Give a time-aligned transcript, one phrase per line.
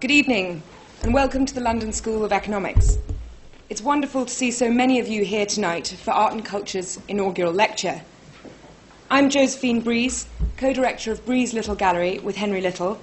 [0.00, 0.62] Good evening,
[1.02, 2.96] and welcome to the London School of Economics.
[3.68, 7.52] It's wonderful to see so many of you here tonight for Art and Culture's inaugural
[7.52, 8.00] lecture.
[9.10, 10.26] I'm Josephine Breeze,
[10.56, 12.98] co director of Breeze Little Gallery with Henry Little.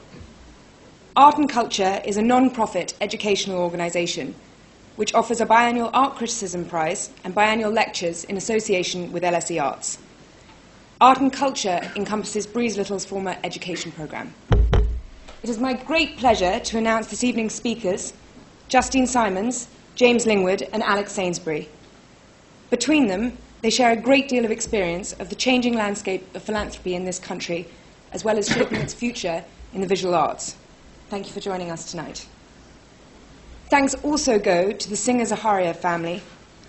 [1.15, 4.33] Art and Culture is a non profit educational organisation
[4.95, 9.99] which offers a biannual art criticism prize and biannual lectures in association with LSE Arts.
[10.99, 14.33] Art and Culture encompasses Breeze Little's former education programme.
[15.47, 18.11] It is my great pleasure to announce this evening's speakers,
[18.67, 21.69] Justine Simons, James Lingwood, and Alex Sainsbury.
[22.69, 26.95] Between them, they share a great deal of experience of the changing landscape of philanthropy
[26.95, 27.65] in this country,
[28.11, 29.41] as well as shaping its future
[29.73, 30.57] in the visual arts.
[31.09, 32.27] Thank you for joining us tonight.
[33.69, 36.21] Thanks also go to the Singer Zaharia family,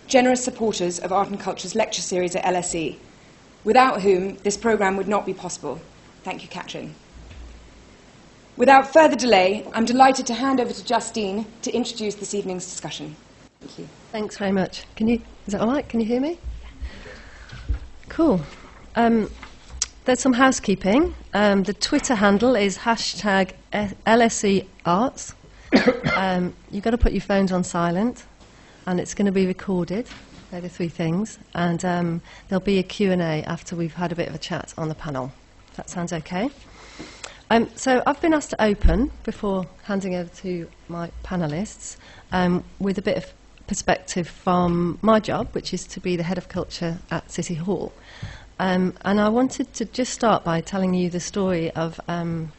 [0.07, 2.97] generous supporters of Art and Culture's lecture series at LSE,
[3.65, 5.81] without whom this programme would not be possible.
[6.23, 6.95] Thank you, Katrin.
[8.59, 13.15] Without further delay, I'm delighted to hand over to Justine to introduce this evening's discussion.
[13.61, 13.89] Thank you.
[14.11, 14.85] Thanks very much.
[14.97, 15.89] Can you, is that all right?
[15.89, 16.41] Can you hear me?
[18.09, 18.41] Cool.
[18.97, 19.31] Um,
[20.07, 21.15] there's some housekeeping.
[21.35, 25.37] Um, the Twitter handle is hashtag LSE Arts.
[26.17, 28.25] um, you've got to put your phones on silent,
[28.87, 30.09] and it's going to be recorded.
[30.51, 31.39] They're the three things.
[31.55, 34.89] And um, there'll be a Q&A after we've had a bit of a chat on
[34.89, 35.31] the panel.
[35.77, 36.51] That sounds okay?
[37.51, 41.97] Um, so I've been asked to open, before handing over to my panellists,
[42.31, 43.33] um, with a bit of
[43.67, 47.93] perspective from my job, which is to be the head of culture at City Hall.
[48.59, 52.53] Um, and I wanted to just start by telling you the story of um,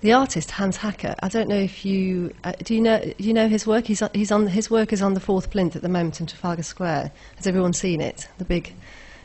[0.00, 1.14] the artist Hans Haacke.
[1.22, 3.86] I don't know if you uh, do you know you know his work.
[3.86, 6.62] He's he's on his work is on the fourth plinth at the moment in Trafalgar
[6.62, 7.10] Square.
[7.36, 8.28] Has everyone seen it?
[8.38, 8.72] The big,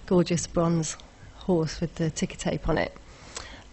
[0.05, 0.97] gorgeous bronze
[1.35, 2.91] horse with the ticker tape on it.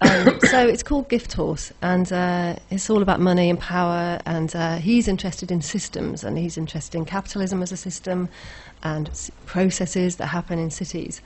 [0.02, 4.20] Um, so it's called Gift Horse, and uh, it's all about money and power.
[4.26, 8.28] And uh, he's interested in systems, and he's interested in capitalism as a system,
[8.82, 9.08] and
[9.46, 11.20] processes that happen in cities.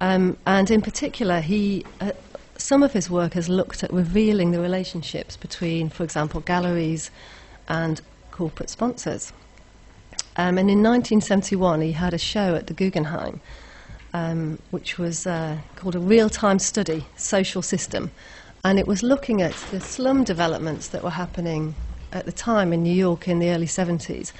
[0.00, 2.12] Um, and in particular, he uh,
[2.58, 7.10] some of his work has looked at revealing the relationships between, for example, galleries
[7.68, 8.00] and
[8.32, 9.32] corporate sponsors.
[10.36, 13.40] Um, and in 1971, he had a show at the Guggenheim
[14.14, 18.10] um, which was uh, called a real time study, social system.
[18.64, 21.74] And it was looking at the slum developments that were happening
[22.12, 24.32] at the time in New York in the early 70s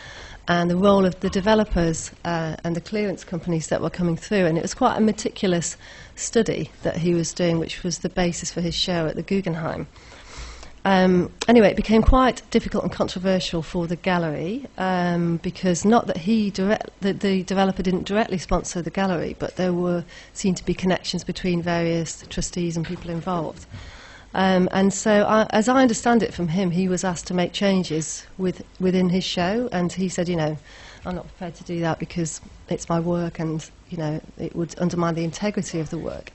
[0.49, 4.47] and the role of the developers uh, and the clearance companies that were coming through.
[4.47, 5.77] And it was quite a meticulous
[6.17, 9.87] study that he was doing, which was the basis for his show at the Guggenheim.
[10.89, 16.17] Um, anyway, it became quite difficult and controversial for the gallery um, because not that
[16.17, 20.65] he direct, the, the, developer didn't directly sponsor the gallery, but there were seen to
[20.65, 23.67] be connections between various trustees and people involved.
[24.33, 27.53] Um, and so, I, as I understand it from him, he was asked to make
[27.53, 30.57] changes with, within his show, and he said, you know,
[31.05, 34.75] I'm not prepared to do that because it's my work, and you know, it would
[34.81, 36.33] undermine the integrity of the work.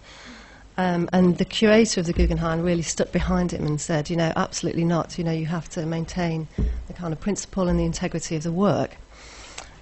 [0.77, 4.33] Um, and the curator of the Guggenheim really stuck behind him and said, you know,
[4.35, 5.17] absolutely not.
[5.17, 6.47] You know, you have to maintain
[6.87, 8.97] the kind of principle and the integrity of the work.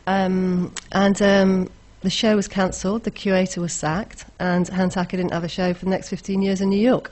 [0.06, 1.70] Um, and um,
[2.02, 5.74] the show was cancelled, the curator was sacked, and Hans Haacke didn't have a show
[5.74, 7.12] for the next 15 years in New York,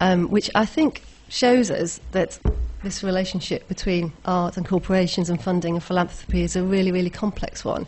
[0.00, 2.38] um, which I think shows us that
[2.82, 7.64] this relationship between art and corporations and funding and philanthropy is a really, really complex
[7.64, 7.86] one.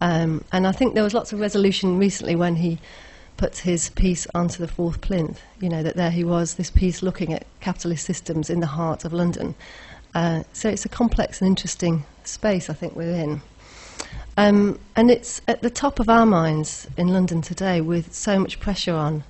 [0.00, 2.78] Um, and I think there was lots of resolution recently when he
[3.40, 5.40] put his piece onto the fourth plinth.
[5.60, 9.06] You know, that there he was, this piece looking at capitalist systems in the heart
[9.06, 9.54] of London.
[10.14, 13.40] Uh, so it's a complex and interesting space, I think, we're in.
[14.36, 18.60] Um, and it's at the top of our minds in London today with so much
[18.60, 19.24] pressure on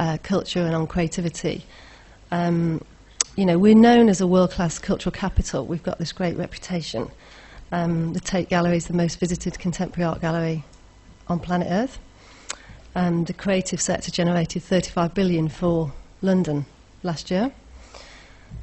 [0.00, 1.64] uh, culture and on creativity.
[2.32, 2.84] Um,
[3.36, 5.66] you know, we're known as a world-class cultural capital.
[5.66, 7.12] We've got this great reputation.
[7.70, 10.64] Um, the Tate Gallery is the most visited contemporary art gallery
[11.28, 12.00] on planet Earth
[12.94, 16.66] and the creative sector generated 35 billion for London
[17.02, 17.52] last year.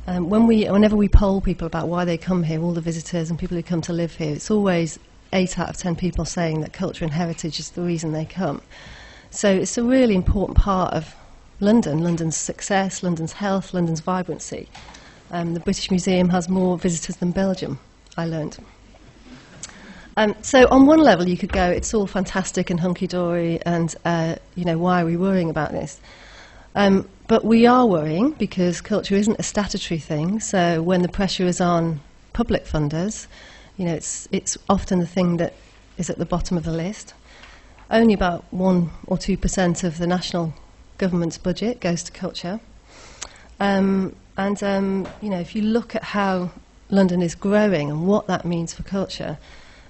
[0.07, 3.29] Um, when we, whenever we poll people about why they come here, all the visitors
[3.29, 4.99] and people who come to live here, it's always
[5.33, 8.61] eight out of ten people saying that culture and heritage is the reason they come.
[9.31, 11.15] So it's a really important part of
[11.59, 14.69] London, London's success, London's health, London's vibrancy.
[15.31, 17.79] Um, the British Museum has more visitors than Belgium,
[18.17, 18.57] I learned.
[20.19, 24.35] Um, so on one level, you could go, it's all fantastic and hunky-dory, and uh,
[24.53, 25.97] you know, why are we worrying about this?
[26.75, 30.41] Um, but we are worrying because culture isn't a statutory thing.
[30.41, 32.01] So when the pressure is on
[32.33, 33.27] public funders,
[33.77, 35.53] you know, it's it's often the thing that
[35.97, 37.13] is at the bottom of the list.
[37.89, 40.53] Only about one or two percent of the national
[40.97, 42.59] government's budget goes to culture.
[43.61, 46.51] Um, and um, you know, if you look at how
[46.89, 49.37] London is growing and what that means for culture,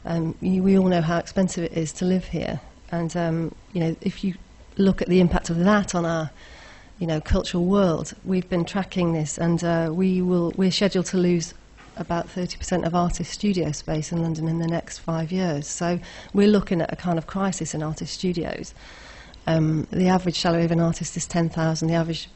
[0.10, 2.60] um, you, we all know how expensive it is to live here.
[2.92, 4.34] And um, you know, if you
[4.76, 6.32] look at the impact of that on our
[6.98, 11.18] you know, cultural world, we've been tracking this, and uh, we will, we're scheduled to
[11.18, 11.54] lose
[11.96, 15.68] about 30% of artist studio space in London in the next five years.
[15.68, 16.00] So
[16.34, 18.74] we're looking at a kind of crisis in artist studios.
[19.48, 21.88] Um, the average salary of an artist is 10,000.
[21.88, 22.30] The average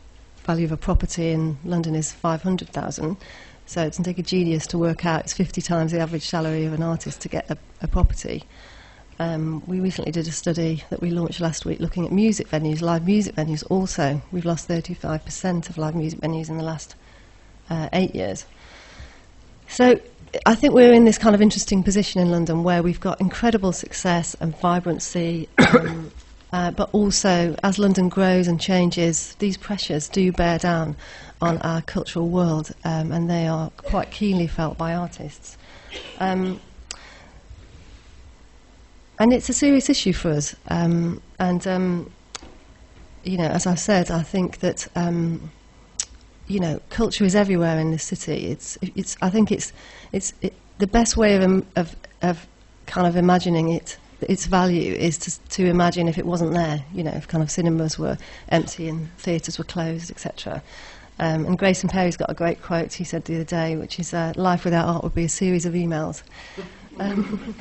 [0.43, 3.17] value of a property in London is 500,000.
[3.65, 6.65] So it doesn't take a genius to work out it's 50 times the average salary
[6.65, 8.44] of an artist to get a, a property.
[9.19, 12.81] Um, we recently did a study that we launched last week looking at music venues,
[12.81, 14.21] live music venues also.
[14.31, 16.95] We've lost 35% of live music venues in the last
[17.69, 18.45] uh, eight years.
[19.68, 20.00] So
[20.45, 23.71] I think we're in this kind of interesting position in London where we've got incredible
[23.71, 26.12] success and vibrancy, um,
[26.54, 30.95] uh, but also as London grows and changes, these pressures do bear down
[31.44, 35.57] on our cultural world, um, and they are quite keenly felt by artists.
[36.19, 36.60] Um,
[39.19, 40.56] and it's a serious issue for us.
[40.69, 42.12] Um, and um,
[43.24, 45.51] you know, as I said, I think that um,
[46.48, 48.48] you know, culture is everywhere in this city.
[48.48, 49.18] It's, it's.
[49.22, 49.72] I think it's,
[50.12, 52.48] it's it, the best way of, of, of
[52.86, 53.98] kind of imagining it.
[54.22, 56.84] Its value is to, to imagine if it wasn't there.
[56.94, 58.18] You know, if kind of cinemas were
[58.50, 60.62] empty and theatres were closed, etc.
[61.19, 64.13] Um, and Grayson Perry's got a great quote he said the other day, which is,
[64.13, 66.24] uh, "Life without art would be a series of emails."
[67.00, 67.56] Um,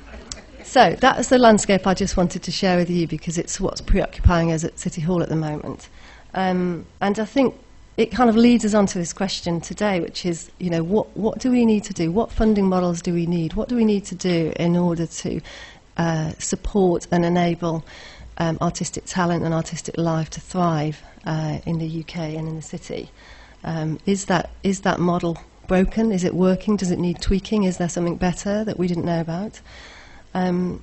[0.64, 4.52] so that's the landscape I just wanted to share with you because it's what's preoccupying
[4.52, 5.88] us at City Hall at the moment.
[6.34, 7.54] Um, and I think
[7.96, 11.16] it kind of leads us on to this question today, which is, you know, what,
[11.16, 12.10] what do we need to do?
[12.10, 13.54] What funding models do we need?
[13.54, 15.40] What do we need to do in order to
[15.96, 17.84] uh, support and enable
[18.38, 22.62] um, artistic talent and artistic life to thrive uh, in the UK and in the
[22.62, 23.10] city?
[23.62, 26.12] Um, is, that, is that model broken?
[26.12, 26.76] Is it working?
[26.76, 27.64] Does it need tweaking?
[27.64, 29.60] Is there something better that we didn't know about?
[30.34, 30.82] Um,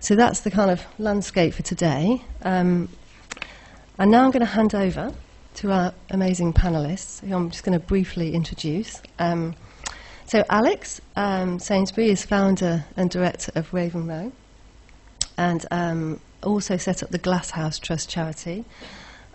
[0.00, 2.22] so that's the kind of landscape for today.
[2.42, 2.88] Um,
[3.98, 5.12] and now I'm going to hand over
[5.54, 9.00] to our amazing panelists, who I'm just going to briefly introduce.
[9.18, 9.56] Um,
[10.26, 14.32] so, Alex um, Sainsbury is founder and director of Raven Row
[15.38, 18.64] and um, also set up the Glasshouse Trust charity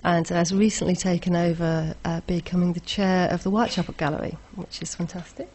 [0.03, 4.95] and has recently taken over uh, becoming the chair of the Whitechapel Gallery, which is
[4.95, 5.50] fantastic.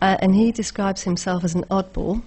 [0.00, 2.22] Uh, and he describes himself as an oddball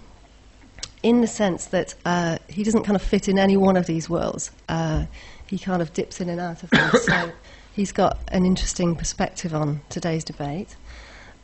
[1.03, 4.09] in the sense that uh, he doesn't kind of fit in any one of these
[4.09, 4.51] worlds.
[4.67, 5.05] Uh,
[5.47, 6.91] he kind of dips in and out of them.
[7.03, 7.31] so
[7.73, 10.75] he's got an interesting perspective on today's debate.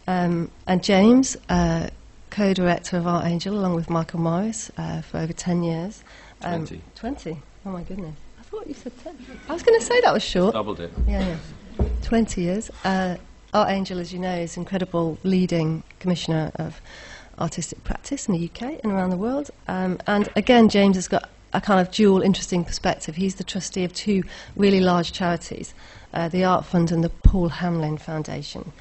[0.08, 1.90] Um, and James, uh,
[2.30, 6.04] co-director of Artangel, along with Michael Morris, uh, for over 10 years.
[6.42, 6.82] Um, 20.
[6.96, 7.42] 20?
[7.66, 8.16] Oh my goodness.
[8.52, 9.16] I thought you said 10.
[9.48, 10.54] I was going to say that was short.
[10.54, 10.92] Doubled it.
[11.08, 11.38] Yeah,
[11.80, 11.86] yeah.
[12.04, 12.70] 20 years.
[12.84, 13.16] Uh,
[13.54, 16.82] Artangel, as you know, is incredible leading commissioner of
[17.40, 19.52] artistic practice in the UK and around the world.
[19.70, 23.16] Um, and again, James has got a kind of dual interesting perspective.
[23.16, 24.24] He's the trustee of two
[24.58, 25.74] really large charities,
[26.14, 28.74] uh, the Art Fund and the Paul Hamlyn Foundation.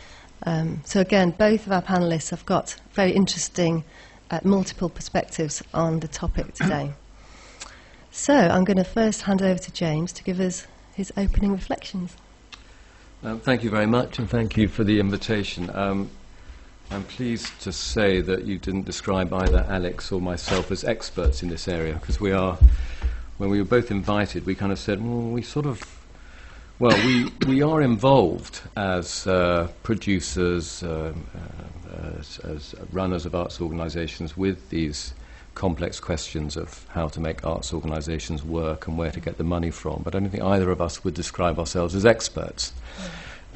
[0.46, 3.84] Um, so again, both of our panellists have got very interesting
[4.32, 6.93] uh, multiple perspectives on the topic today.
[8.12, 12.16] So I'm going to first hand over to James to give us his opening reflections.
[13.22, 15.70] Um, thank you very much, and thank you for the invitation.
[15.74, 16.10] Um,
[16.90, 21.48] I'm pleased to say that you didn't describe either Alex or myself as experts in
[21.48, 22.58] this area, because we are,
[23.38, 25.81] when we were both invited, we kind of said, well, we sort of,
[26.81, 31.12] well, we, we are involved as uh, producers, uh,
[31.93, 35.14] uh, as, as, runners of arts organisations with these
[35.60, 39.70] complex questions of how to make arts organisations work and where to get the money
[39.70, 40.00] from.
[40.02, 42.72] But I don't think either of us would describe ourselves as experts.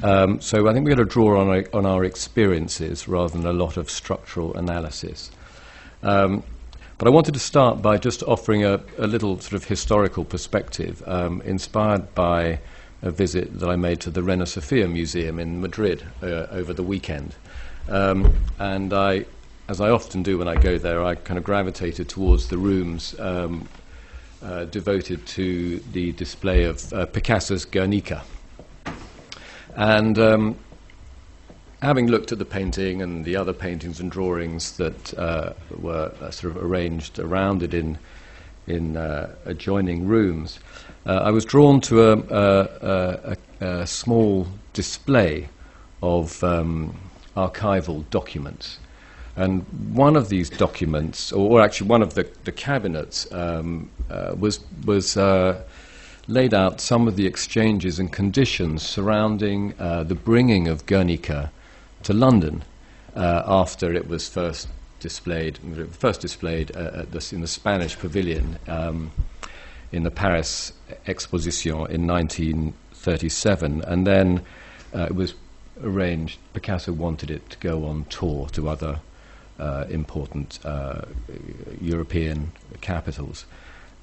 [0.03, 3.47] Um, so I think we're going to draw on our, on our experiences rather than
[3.47, 5.31] a lot of structural analysis.
[6.03, 6.43] Um,
[6.99, 11.01] but I wanted to start by just offering a, a little sort of historical perspective,
[11.07, 12.59] um, inspired by
[13.01, 16.83] a visit that I made to the Reina Sofia Museum in Madrid uh, over the
[16.83, 17.33] weekend.
[17.89, 19.25] Um, and I,
[19.67, 23.19] as I often do when I go there, I kind of gravitated towards the rooms
[23.19, 23.67] um,
[24.43, 28.23] uh, devoted to the display of uh, Picasso's Guernica.
[29.75, 30.55] And um,
[31.81, 36.29] having looked at the painting and the other paintings and drawings that uh, were uh,
[36.29, 37.97] sort of arranged around it in,
[38.67, 40.59] in uh, adjoining rooms,
[41.07, 45.49] uh, I was drawn to a, a, a, a small display
[46.03, 46.95] of um,
[47.35, 48.77] archival documents.
[49.37, 54.35] And one of these documents, or, or actually one of the, the cabinets, um, uh,
[54.37, 55.61] was, was uh,
[56.27, 61.51] laid out some of the exchanges and conditions surrounding uh, the bringing of Guernica
[62.03, 62.63] to London
[63.15, 64.67] uh, after it was first
[64.99, 65.59] displayed,
[65.91, 69.11] first displayed uh, the, in the Spanish Pavilion um,
[69.91, 70.73] in the Paris
[71.07, 74.41] Exposition in 1937, and then
[74.93, 75.35] uh, it was
[75.83, 76.39] arranged.
[76.53, 78.99] Picasso wanted it to go on tour to other
[79.59, 81.01] uh, important uh,
[81.81, 83.45] European capitals.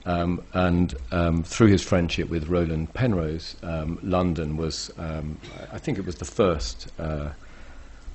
[0.04, 5.38] Um, and um, through his friendship with Roland Penrose, um, London was, um,
[5.72, 7.30] I think it was the first, uh,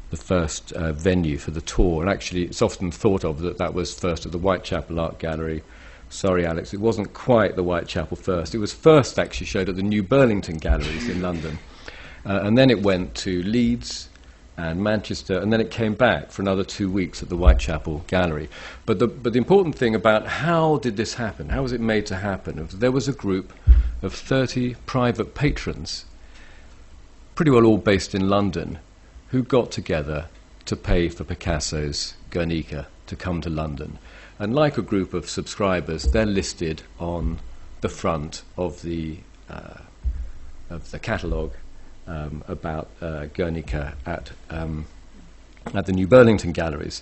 [0.09, 2.01] the first uh, venue for the tour.
[2.01, 5.63] And actually, it's often thought of that that was first at the Whitechapel Art Gallery.
[6.09, 8.53] Sorry, Alex, it wasn't quite the Whitechapel first.
[8.53, 11.57] It was first actually showed at the New Burlington Galleries in London.
[12.25, 14.09] Uh, and then it went to Leeds,
[14.57, 18.49] and Manchester, and then it came back for another two weeks at the Whitechapel Gallery.
[18.87, 22.07] But the, but the important thing about how did this happen, how was it made
[22.07, 23.53] to happen, there was a group
[24.01, 26.05] of 30 private patrons,
[27.35, 28.79] pretty well all based in London,
[29.29, 30.25] who got together
[30.65, 33.99] to pay for Picasso's Guernica to come to London.
[34.39, 37.39] And like a group of subscribers, they're listed on
[37.81, 39.81] the front of the, uh,
[40.71, 41.53] of the catalogue
[42.07, 44.85] um, about uh, Guernica at, um,
[45.73, 47.01] at the New Burlington Galleries.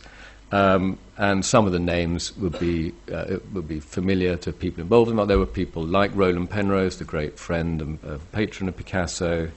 [0.52, 5.12] Um, and some of the names would be, uh, would be familiar to people involved
[5.12, 5.26] in it.
[5.26, 9.50] There were people like Roland Penrose, the great friend and uh, patron of Picasso,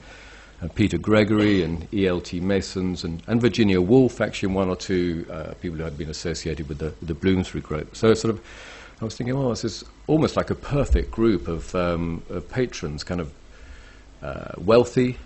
[0.61, 2.41] uh, Peter Gregory and E.L.T.
[2.41, 6.67] Mesens, and, and, Virginia Woolf, actually, one or two uh, people who had been associated
[6.67, 7.95] with the, the Bloomsbury group.
[7.95, 8.41] So, sort of,
[8.99, 13.03] I was thinking, well, this is almost like a perfect group of, um, of patrons,
[13.05, 13.31] kind of
[14.21, 15.17] uh, wealthy,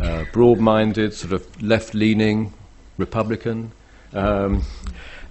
[0.00, 2.52] uh, broad minded, sort of left leaning
[2.98, 3.72] Republican,
[4.12, 4.62] um,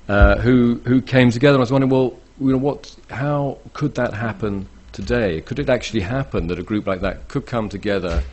[0.08, 1.58] uh, who, who came together.
[1.58, 5.42] I was wondering, well, you know, what, how could that happen today?
[5.42, 8.24] Could it actually happen that a group like that could come together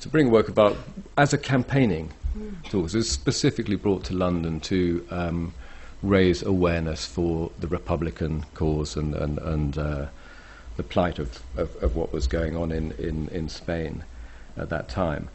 [0.00, 0.76] to bring work about
[1.16, 2.12] as a campaigning
[2.70, 2.86] tool?
[2.86, 5.54] It was specifically brought to London to um,
[6.02, 10.06] raise awareness for the Republican cause and, and, and uh,
[10.76, 14.04] the plight of, of, of, what was going on in, in, in Spain
[14.56, 15.28] at that time.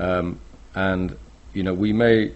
[0.00, 0.40] Um,
[0.74, 1.16] and,
[1.52, 2.32] you know, we may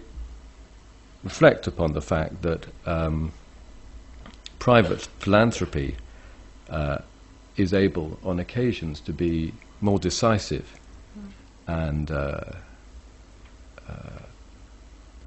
[1.23, 3.31] reflect upon the fact that um,
[4.59, 5.95] private philanthropy
[6.69, 6.99] uh,
[7.57, 10.79] is able, on occasions, to be more decisive
[11.67, 12.41] and uh,
[13.89, 14.21] uh,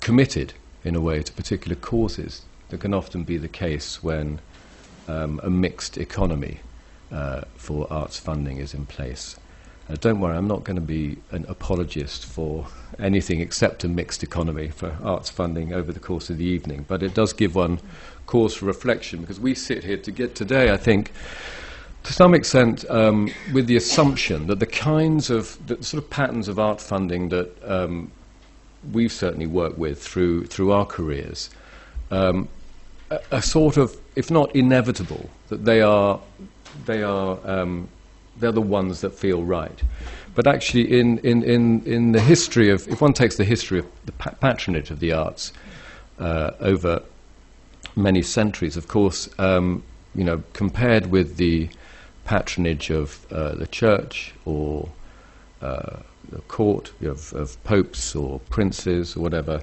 [0.00, 0.54] committed,
[0.84, 2.42] in a way, to particular causes.
[2.68, 4.40] That can often be the case when
[5.08, 6.60] um, a mixed economy
[7.10, 9.36] uh, for arts funding is in place.
[9.88, 12.66] Uh, don't worry, I'm not going to be an apologist for
[12.98, 17.02] anything except a mixed economy for arts funding over the course of the evening, but
[17.02, 17.80] it does give one
[18.26, 21.12] cause for reflection because we sit here to get today, I think,
[22.02, 26.48] to some extent, um, with the assumption that the kinds of the sort of patterns
[26.48, 28.12] of art funding that um,
[28.92, 31.50] we've certainly worked with through through our careers
[32.10, 32.48] um,
[33.32, 36.20] are, sort of, if not inevitable, that they are
[36.84, 37.88] they are um,
[38.40, 39.82] they're the ones that feel right.
[40.34, 43.86] But actually, in, in, in, in the history of, if one takes the history of
[44.06, 45.52] the pa- patronage of the arts
[46.18, 47.02] uh, over
[47.96, 49.82] many centuries, of course, um,
[50.14, 51.68] you know, compared with the
[52.24, 54.88] patronage of uh, the church or
[55.60, 55.96] uh,
[56.30, 59.62] the court of, of, popes or princes or whatever,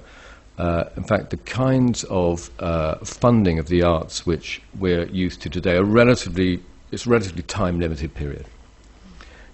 [0.58, 5.48] uh, in fact, the kinds of uh, funding of the arts which we're used to
[5.48, 8.46] today are relatively, it's a relatively time limited period.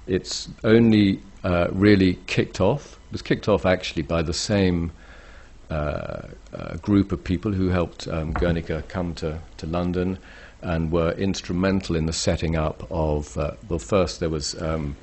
[0.07, 2.99] It's only uh, really kicked off.
[3.07, 4.93] It was kicked off actually by the same
[5.71, 10.19] uh, uh, group of people who helped um, Guernica come to, to London
[10.61, 14.97] and were instrumental in the setting up of, uh, well, first there was um,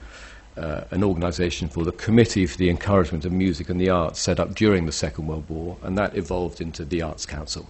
[0.58, 4.40] uh, an organization called the Committee for the Encouragement of Music and the Arts set
[4.40, 7.68] up during the Second World War, and that evolved into the Arts Council.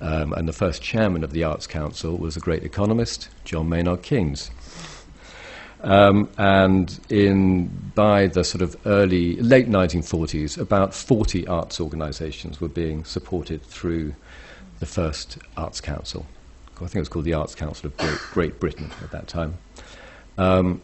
[0.00, 4.02] Um, and the first chairman of the Arts Council was a great economist, John Maynard
[4.02, 4.50] Keynes.
[5.80, 12.68] Um, and in by the sort of early late 1940s, about 40 arts organisations were
[12.68, 14.14] being supported through
[14.80, 16.26] the first Arts Council.
[16.76, 19.58] I think it was called the Arts Council of Great, Great Britain at that time.
[20.36, 20.80] Um,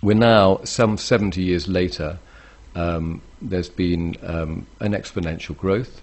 [0.00, 2.18] we're now some 70 years later.
[2.74, 6.00] Um, there's been um, an exponential growth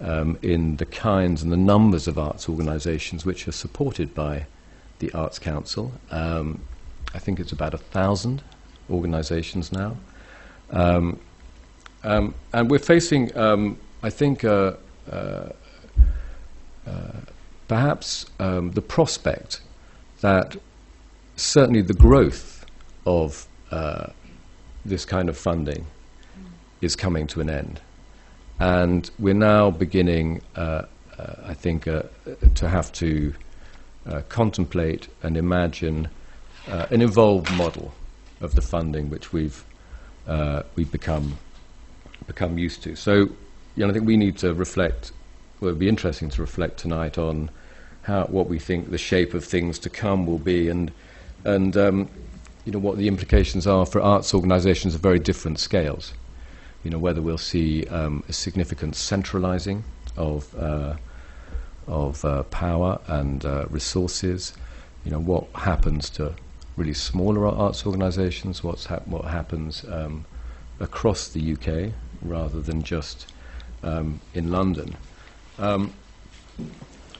[0.00, 4.46] um, in the kinds and the numbers of arts organisations which are supported by
[5.00, 5.92] the Arts Council.
[6.10, 6.62] Um,
[7.16, 8.42] I think it's about a thousand
[8.90, 9.96] organizations now.
[10.70, 11.18] Um,
[12.04, 14.74] um, and we're facing, um, I think, uh,
[15.10, 15.48] uh,
[16.86, 17.12] uh,
[17.68, 19.62] perhaps um, the prospect
[20.20, 20.56] that
[21.36, 22.66] certainly the growth
[23.06, 24.08] of uh,
[24.84, 25.86] this kind of funding
[26.82, 27.80] is coming to an end.
[28.60, 30.82] And we're now beginning, uh,
[31.18, 33.34] uh, I think, to have to
[34.28, 36.08] contemplate and imagine
[36.68, 37.94] uh, an evolved model
[38.40, 39.64] of the funding which we've,
[40.74, 41.38] we've become,
[42.26, 42.96] become used to.
[42.96, 45.12] So, you know, I think we need to reflect,
[45.60, 47.50] well, it would be interesting to reflect tonight on
[48.02, 50.92] how, what we think the shape of things to come will be and,
[51.44, 52.08] and um,
[52.64, 56.12] you know, what the implications are for arts organisations of very different scales.
[56.82, 59.84] You know, whether we'll see um, a significant centralising
[60.16, 60.96] of, uh,
[61.86, 64.52] of uh, power and uh, resources.
[65.04, 66.34] You know, what happens to
[66.76, 70.24] really smaller arts organisations, what's hap- what happens um,
[70.80, 71.92] across the UK
[72.22, 73.32] rather than just
[73.82, 74.96] um, in London.
[75.58, 75.92] Um,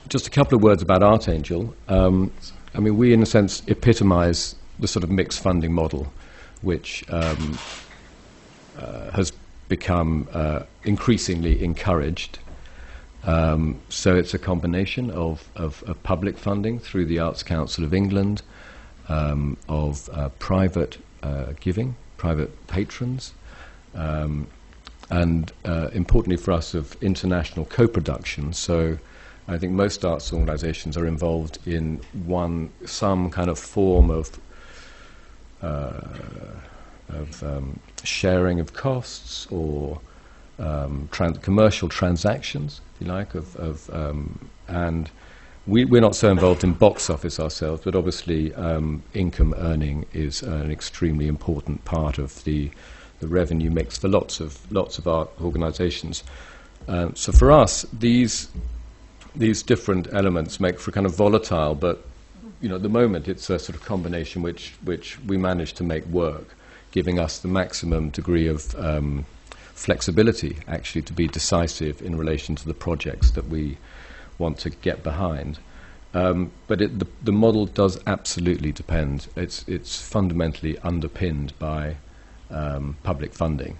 [0.09, 1.73] just a couple of words about Artangel.
[1.87, 2.31] Um,
[2.73, 6.11] I mean, we, in a sense, epitomise the sort of mixed funding model,
[6.61, 7.57] which um,
[8.77, 9.33] uh, has
[9.69, 12.39] become uh, increasingly encouraged.
[13.23, 17.93] Um, so it's a combination of, of, of, public funding through the Arts Council of
[17.93, 18.41] England,
[19.09, 23.33] um, of uh, private uh, giving, private patrons,
[23.95, 24.47] um,
[25.09, 28.53] and uh, importantly for us, of international co-production.
[28.53, 28.97] So
[29.47, 34.37] I think most arts organisations are involved in one, some kind of form of,
[35.61, 36.01] uh,
[37.09, 40.01] of um, sharing of costs or
[40.59, 45.09] um, trans- commercial transactions, if you like, of, of um, and
[45.67, 50.41] we, are not so involved in box office ourselves, but obviously um, income earning is
[50.41, 52.71] an extremely important part of the,
[53.19, 56.23] the revenue mix for lots of lots of art organisations.
[56.87, 58.47] Um, so for us, these
[59.35, 62.03] these different elements make for kind of volatile, but
[62.61, 65.83] you know, at the moment it's a sort of combination which, which we manage to
[65.83, 66.55] make work,
[66.91, 69.25] giving us the maximum degree of um,
[69.73, 73.77] flexibility actually to be decisive in relation to the projects that we
[74.37, 75.59] want to get behind.
[76.13, 79.27] Um, but it, the, the, model does absolutely depend.
[79.35, 81.97] It's, it's fundamentally underpinned by
[82.49, 83.77] um, public funding.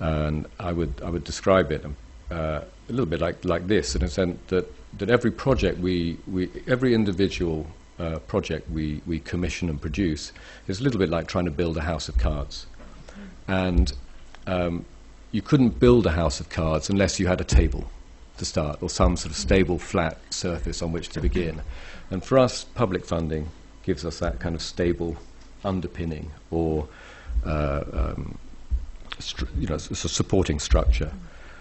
[0.00, 1.84] And I would, I would describe it
[2.30, 4.66] uh, a little bit like, like this, in a sense that
[4.98, 7.66] that every project we, we every individual
[7.98, 10.32] uh, project we, we commission and produce
[10.68, 12.66] is a little bit like trying to build a house of cards.
[13.48, 13.92] And
[14.46, 14.84] um,
[15.30, 17.90] you couldn't build a house of cards unless you had a table
[18.42, 21.62] to start or some sort of stable, flat surface on which to begin.
[22.10, 23.48] And for us, public funding
[23.84, 25.16] gives us that kind of stable
[25.64, 26.88] underpinning or
[27.46, 28.38] uh, um,
[29.56, 31.12] you know, supporting structure.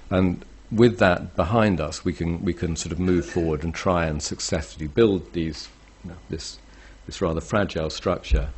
[0.10, 4.08] And with that behind us, we can, we can sort of move forward and try
[4.08, 5.70] and successfully build these,
[6.04, 6.58] you know, this,
[7.06, 8.50] this rather fragile structure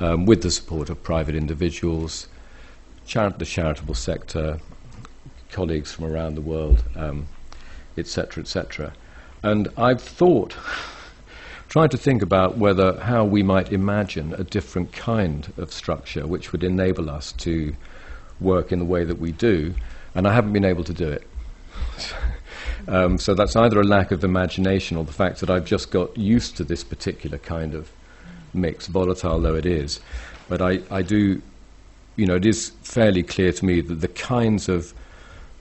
[0.00, 2.28] um, with the support of private individuals,
[3.06, 4.60] the charitable sector,
[5.50, 7.26] colleagues from around the world, um,
[7.96, 8.44] etc.
[8.44, 8.92] Et
[9.42, 10.56] and I've thought,
[11.68, 16.52] tried to think about whether how we might imagine a different kind of structure which
[16.52, 17.74] would enable us to
[18.40, 19.74] work in the way that we do,
[20.14, 21.26] and I haven't been able to do it.
[22.88, 26.16] um, so that's either a lack of imagination or the fact that I've just got
[26.16, 27.90] used to this particular kind of
[28.52, 30.00] mix, volatile though it is.
[30.48, 31.42] But I, I do,
[32.16, 34.94] you know, it is fairly clear to me that the kinds of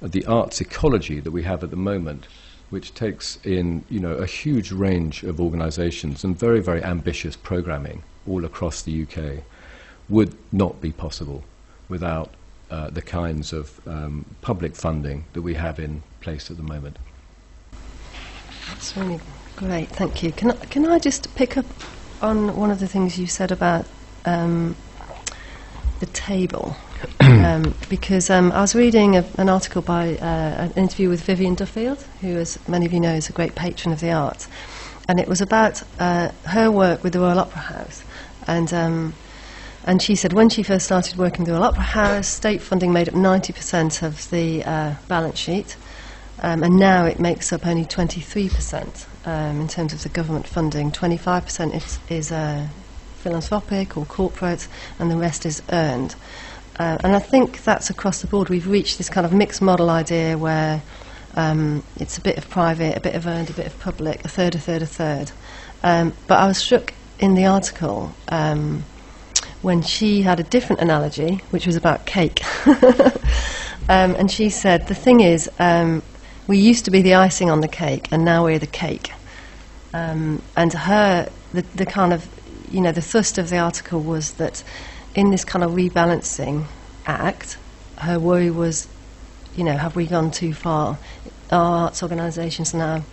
[0.01, 2.27] the arts ecology that we have at the moment,
[2.69, 8.03] which takes in, you know, a huge range of organisations and very, very ambitious programming
[8.27, 9.43] all across the UK,
[10.09, 11.43] would not be possible
[11.89, 12.33] without
[12.69, 16.97] uh, the kinds of um, public funding that we have in place at the moment.
[18.67, 19.19] That's really
[19.55, 20.31] great, thank you.
[20.31, 21.65] Can I, can I just pick up
[22.21, 23.85] on one of the things you said about
[24.25, 24.75] um,
[25.99, 26.75] the table?
[27.19, 31.55] Um, because um, I was reading a, an article by uh, an interview with Vivien
[31.55, 34.47] Duffield, who, as many of you know, is a great patron of the arts,
[35.07, 38.03] and it was about uh, her work with the Royal Opera House.
[38.47, 39.13] And um,
[39.85, 42.91] and she said when she first started working with the Royal Opera House, state funding
[42.91, 45.77] made up 90% of the uh, balance sheet,
[46.41, 50.91] um, and now it makes up only 23% um, in terms of the government funding.
[50.91, 52.67] 25% is, is uh,
[53.17, 56.15] philanthropic or corporate, and the rest is earned.
[56.77, 58.49] Uh, and I think that's across the board.
[58.49, 60.81] We've reached this kind of mixed model idea where
[61.35, 64.27] um, it's a bit of private, a bit of earned, a bit of public, a
[64.27, 65.31] third, a third, a third.
[65.83, 68.83] Um, but I was struck in the article um,
[69.61, 72.41] when she had a different analogy, which was about cake.
[72.67, 76.03] um, and she said, The thing is, um,
[76.47, 79.11] we used to be the icing on the cake, and now we're the cake.
[79.93, 82.27] Um, and her, the, the kind of,
[82.69, 84.63] you know, the thrust of the article was that
[85.15, 86.65] in this kind of rebalancing
[87.05, 87.57] act,
[87.97, 88.87] her worry was,
[89.55, 90.97] you know, have we gone too far?
[91.51, 93.03] Are arts organisations now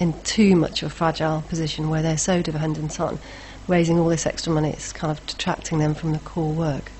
[0.00, 3.18] in too much of a fragile position where they're so dependent on
[3.68, 4.70] raising all this extra money?
[4.70, 6.90] It's kind of detracting them from the core work,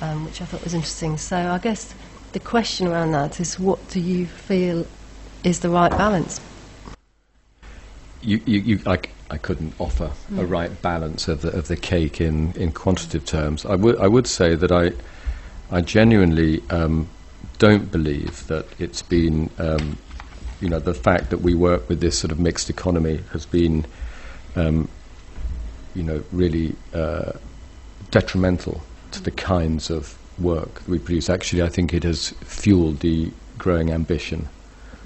[0.00, 1.16] um, which I thought was interesting.
[1.16, 1.94] So I guess
[2.32, 4.86] the question around that is, what do you feel
[5.44, 6.40] is the right balance?
[8.22, 8.98] You, you, you, I,
[9.30, 13.64] I couldn't offer a right balance of the, of the cake in, in quantitative terms.
[13.64, 14.90] I would, I would say that I,
[15.70, 17.08] I genuinely um,
[17.58, 19.96] don't believe that it's been, um,
[20.60, 23.86] you know, the fact that we work with this sort of mixed economy has been,
[24.56, 24.88] um,
[25.94, 27.32] you know, really uh,
[28.10, 31.30] detrimental to the kinds of work that we produce.
[31.30, 34.48] Actually, I think it has fueled the growing ambition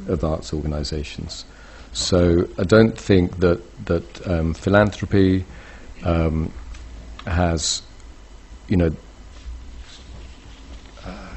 [0.08, 1.44] of arts organisations.
[1.94, 5.44] So I don't think that that um, philanthropy
[6.02, 6.52] um,
[7.24, 7.82] has,
[8.68, 8.96] you know,
[11.06, 11.28] uh,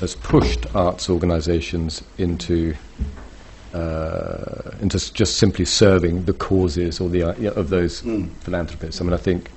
[0.00, 2.74] has pushed arts organisations into
[3.72, 9.00] uh, into just simply serving the causes or the uh, of those philanthropists.
[9.00, 9.48] I mean, I think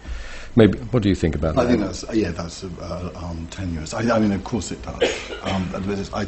[0.56, 0.78] maybe.
[0.92, 1.66] What do you think about I that?
[1.66, 3.96] I think that's yeah, that's uh, um, tenuous.
[3.96, 5.32] I, I mean, of course it does.
[5.42, 6.28] Um, but I,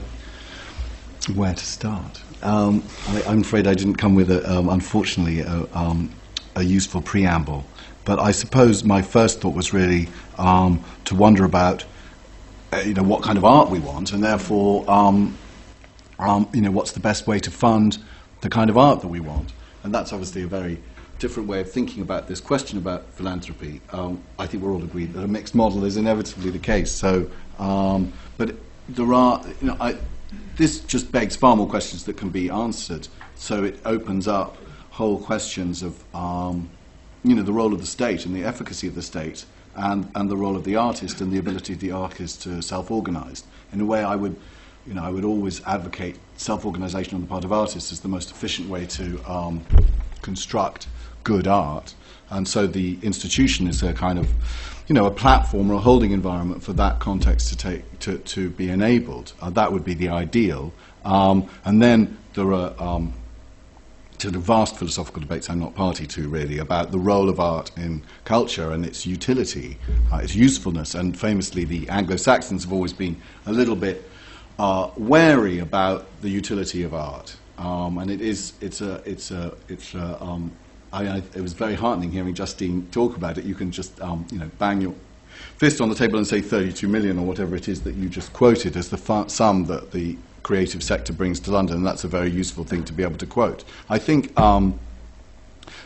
[1.33, 2.23] where to start?
[2.41, 6.12] Um, I, I'm afraid I didn't come with a, um, unfortunately, a, um,
[6.56, 7.65] a useful preamble.
[8.06, 11.86] But I suppose my first thought was really um, to wonder about,
[12.73, 15.38] uh, you know, what kind of art we want, and therefore, um,
[16.17, 17.97] um, you know, what's the best way to fund
[18.41, 19.52] the kind of art that we want.
[19.84, 20.80] And that's obviously a very
[21.19, 23.82] different way of thinking about this question about philanthropy.
[23.91, 26.91] I think we're all agreed that a mixed model is inevitably the case.
[26.91, 28.56] So, but
[28.88, 29.97] there are, you know, I,
[30.59, 33.07] this just begs far more questions that can be answered.
[33.35, 34.57] So it opens up
[34.91, 36.69] whole questions of, um,
[37.23, 39.45] you know, the role of the state and the efficacy of the state,
[39.75, 43.45] and, and the role of the artist and the ability of the artist to self-organize.
[43.71, 44.35] In a way, I would,
[44.85, 48.29] you know, I would always advocate self-organization on the part of artists as the most
[48.29, 49.63] efficient way to um,
[50.21, 50.87] construct
[51.23, 51.95] good art.
[52.31, 54.27] And so the institution is a kind of,
[54.89, 58.49] you know, a platform or a holding environment for that context to take to, to
[58.49, 59.34] be enabled.
[59.39, 60.73] Uh, that would be the ideal.
[61.06, 63.13] Um, and then there are um,
[64.17, 67.71] sort of vast philosophical debates I'm not party to really about the role of art
[67.78, 69.78] in culture and its utility,
[70.12, 70.95] uh, its usefulness.
[70.95, 74.10] And famously, the Anglo-Saxons have always been a little bit
[74.58, 77.36] uh, wary about the utility of art.
[77.60, 80.52] Um, and it is, it's a, it's a, it's a, um,
[80.91, 83.45] I, it was very heartening hearing Justine talk about it.
[83.45, 84.95] You can just, um, you know, bang your
[85.58, 88.34] fist on the table and say 32 million or whatever it is that you just
[88.34, 91.78] quoted as the sum that the creative sector brings to London.
[91.78, 93.63] And that's a very useful thing to be able to quote.
[93.89, 94.80] I think um,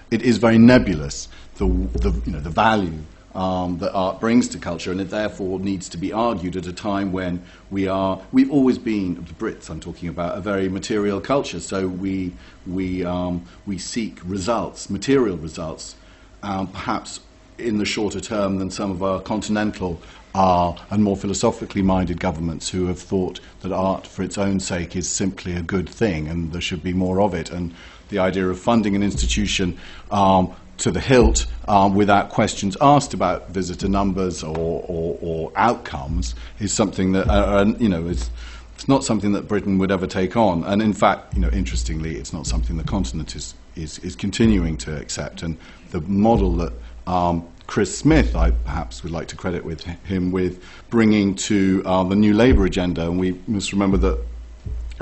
[0.10, 3.00] it is very nebulous, the, the, you know, the value
[3.36, 6.74] um, that art brings to culture, and it therefore needs to be argued at a
[6.74, 11.20] time when we are, we've always been, the Brits I'm talking about, a very material
[11.20, 12.34] culture, so we,
[12.68, 15.96] we, um, we seek results, material results,
[16.44, 17.20] um, perhaps
[17.58, 20.02] in the shorter term than some of our continental
[20.36, 24.96] uh, and more philosophically minded governments who have thought that art for its own sake
[24.96, 27.52] is simply a good thing and there should be more of it.
[27.52, 27.74] And
[28.10, 29.78] the idea of funding an institution
[30.12, 36.36] um, to the hilt um, without questions asked about visitor numbers or, or, or outcomes
[36.60, 38.30] is something that, uh, uh, you know, is,
[38.76, 40.64] it's not something that Britain would ever take on.
[40.64, 44.78] And in fact, you know, interestingly, it's not something the continent is, is, is continuing
[44.78, 45.44] to accept.
[45.44, 45.58] And
[45.92, 46.74] the model that
[47.08, 52.04] um, Chris Smith, I perhaps would like to credit with him with bringing to uh,
[52.04, 53.04] the New Labour agenda.
[53.04, 54.20] And we must remember that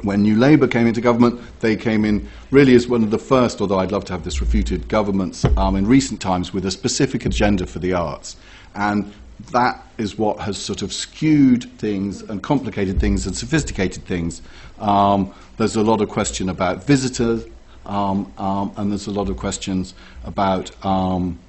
[0.04, 3.62] when New Labour came into government, they came in really as one of the first,
[3.62, 7.26] although I'd love to have this refuted, governments um, in recent times with a specific
[7.26, 8.36] agenda for the arts.
[8.76, 9.12] And
[9.52, 14.42] that is what has sort of skewed things and complicated things and sophisticated things.
[14.80, 17.46] Um, there's a lot of question about visitors,
[17.86, 21.40] um, um, and there's a lot of questions about um,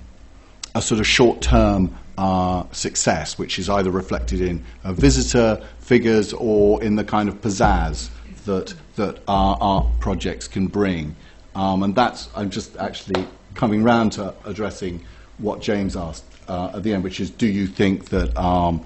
[0.75, 6.83] a sort of short-term uh, success, which is either reflected in uh, visitor figures or
[6.83, 8.11] in the kind of pizzazz
[8.47, 11.17] that that our art projects can bring.
[11.55, 15.05] Um, and that's I'm just actually coming round to addressing
[15.39, 18.85] what James asked uh, at the end, which is, do you think that um,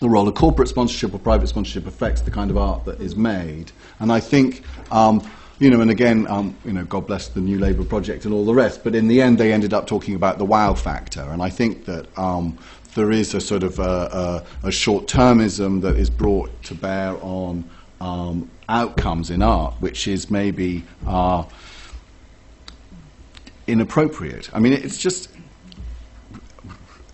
[0.00, 3.16] the role of corporate sponsorship or private sponsorship affects the kind of art that is
[3.16, 3.72] made?
[3.98, 4.62] And I think.
[4.90, 5.28] Um,
[5.60, 8.46] you know, and again, um, you know, God bless the New Labour project and all
[8.46, 8.82] the rest.
[8.82, 11.84] But in the end, they ended up talking about the wow factor, and I think
[11.84, 12.56] that um,
[12.94, 17.68] there is a sort of a, a, a short-termism that is brought to bear on
[18.00, 21.44] um, outcomes in art, which is maybe uh,
[23.66, 24.48] inappropriate.
[24.54, 25.28] I mean, it's just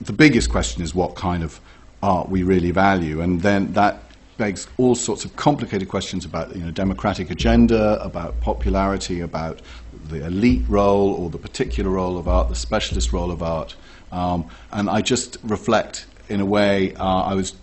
[0.00, 1.60] the biggest question is what kind of
[2.02, 4.02] art we really value, and then that
[4.36, 9.60] begs all sorts of complicated questions about you know democratic agenda, about popularity, about
[10.08, 13.74] the elite role or the particular role of art, the specialist role of art.
[14.12, 16.94] Um, and I just reflect in a way.
[16.94, 17.54] Uh, I was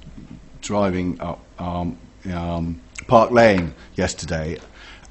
[0.61, 1.97] driving up um,
[2.31, 2.81] um,
[3.13, 4.57] Park Lane yesterday,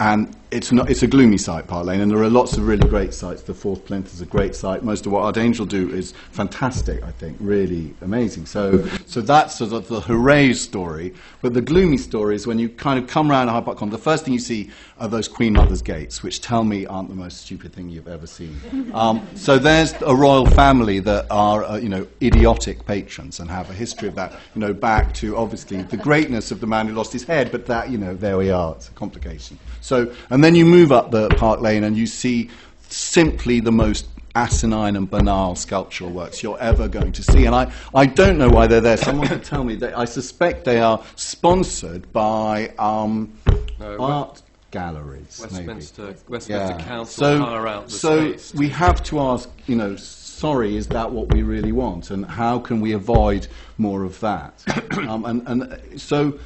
[0.01, 2.87] and it's, not, it's a gloomy site, Park Lane, and there are lots of really
[2.87, 3.43] great sites.
[3.43, 4.83] The Fourth Plinth is a great site.
[4.85, 8.45] Most of what Artangel do is fantastic, I think, really amazing.
[8.45, 11.15] So, so that's sort of the hooray story.
[11.41, 14.03] But the gloomy story is when you kind of come around Hyde Park Corner, the
[14.03, 17.41] first thing you see are those Queen Mother's gates, which tell me aren't the most
[17.41, 18.61] stupid thing you've ever seen.
[18.93, 23.71] Um, so there's a royal family that are, uh, you know, idiotic patrons and have
[23.71, 26.95] a history of that, you know, back to obviously the greatness of the man who
[26.95, 29.59] lost his head, but that, you know, there we are, it's a complication.
[29.81, 32.51] So, and then you move up the Park Lane and you see
[32.89, 37.45] simply the most asinine and banal sculptural works you're ever going to see.
[37.45, 38.97] And I, I don't know why they're there.
[38.97, 39.75] Someone could tell me.
[39.77, 43.33] They, I suspect they are sponsored by um,
[43.79, 45.39] No, art galleries.
[45.41, 46.19] Westminster, maybe.
[46.29, 46.85] Westminster Yeah.
[46.85, 48.55] Council So, hire out the so space.
[48.55, 52.11] we have to ask, you know, sorry, is that what we really want?
[52.11, 53.47] And how can we avoid
[53.79, 54.65] more of that?
[55.09, 56.39] um, and, and so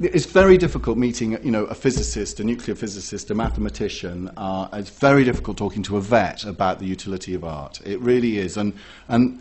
[0.00, 4.30] it's very difficult meeting, you know, a physicist, a nuclear physicist, a mathematician.
[4.36, 7.80] Uh, it's very difficult talking to a vet about the utility of art.
[7.84, 8.56] It really is.
[8.56, 8.72] And,
[9.08, 9.40] and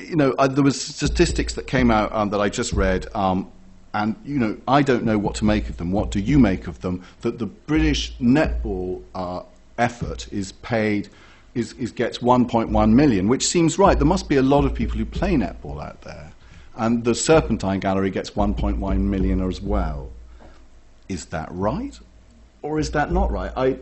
[0.00, 3.50] you know, uh, there was statistics that came out um, that I just read, um,
[3.92, 5.92] and you know, I don't know what to make of them.
[5.92, 7.02] What do you make of them?
[7.20, 9.42] That the British netball uh,
[9.78, 11.08] effort is paid,
[11.54, 13.96] is, is gets 1.1 million, which seems right.
[13.96, 16.32] There must be a lot of people who play netball out there,
[16.76, 20.10] and the Serpentine Gallery gets 1.1 million as well.
[21.08, 21.98] Is that right,
[22.62, 23.52] or is that not right?
[23.56, 23.78] I,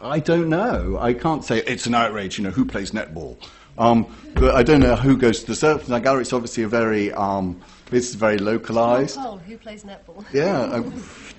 [0.00, 0.98] I don't know.
[0.98, 2.38] I can't say it's an outrage.
[2.38, 3.36] You know, who plays netball?
[3.76, 6.22] Um, but I don't know who goes to the Serpentine Gallery.
[6.22, 7.60] It's obviously a very, um,
[7.94, 9.16] it's very localized.
[9.16, 10.24] Poll, who plays netball?
[10.32, 10.82] Yeah, uh,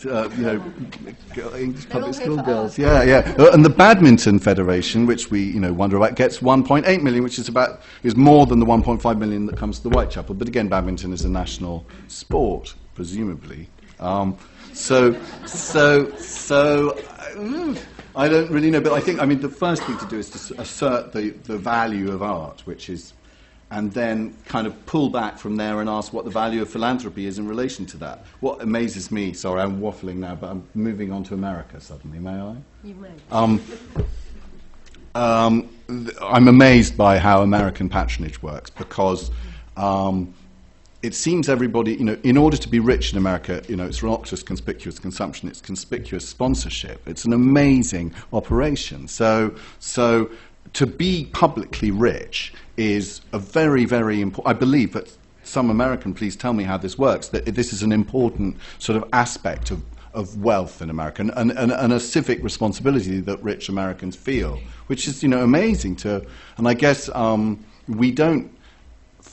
[0.09, 2.77] uh, you know, English public school girls.
[2.77, 3.35] Yeah, yeah.
[3.37, 7.39] Uh, and the Badminton Federation, which we you know wonder about, gets 1.8 million, which
[7.39, 10.35] is about is more than the 1.5 million that comes to the Whitechapel.
[10.35, 13.67] But again, badminton is a national sport, presumably.
[13.99, 14.37] Um,
[14.73, 16.97] so, so, so.
[17.37, 17.75] uh,
[18.17, 20.29] I don't really know, but I think, I mean, the first thing to do is
[20.29, 23.13] to assert the, the value of art, which is,
[23.75, 27.25] and then kind of pull back from there and ask what the value of philanthropy
[27.25, 28.23] is in relation to that.
[28.39, 32.39] What amazes me, sorry, I'm waffling now, but I'm moving on to America suddenly, may
[32.39, 32.55] I?
[32.85, 33.09] You may.
[33.33, 33.61] Um,
[35.13, 39.29] um, th- I'm amazed by how American patronage works because
[39.75, 40.33] um,
[41.03, 44.01] it seems everybody, you know, in order to be rich in America, you know, it's
[44.01, 47.05] not just conspicuous consumption, it's conspicuous sponsorship.
[47.09, 49.09] It's an amazing operation.
[49.09, 50.31] So, so
[50.71, 56.35] to be publicly rich is a very, very important, I believe that some American, please
[56.35, 59.83] tell me how this works, that this is an important sort of aspect of,
[60.13, 65.07] of wealth in America and, and, and, a civic responsibility that rich Americans feel, which
[65.07, 66.25] is, you know, amazing to,
[66.57, 68.51] and I guess um, we don't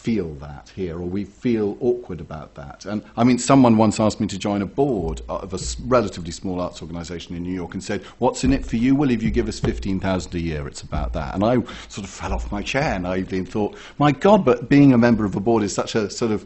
[0.03, 2.85] feel that here, or we feel awkward about that.
[2.87, 6.61] And I mean, someone once asked me to join a board of a relatively small
[6.61, 8.97] arts organisation in New York and said, "What's in it for you?
[8.97, 11.55] Well, if you give us fifteen thousand a year, it's about that." And I
[11.89, 15.37] sort of fell off my chair and thought, "My God!" But being a member of
[15.37, 16.43] a board is such a sort of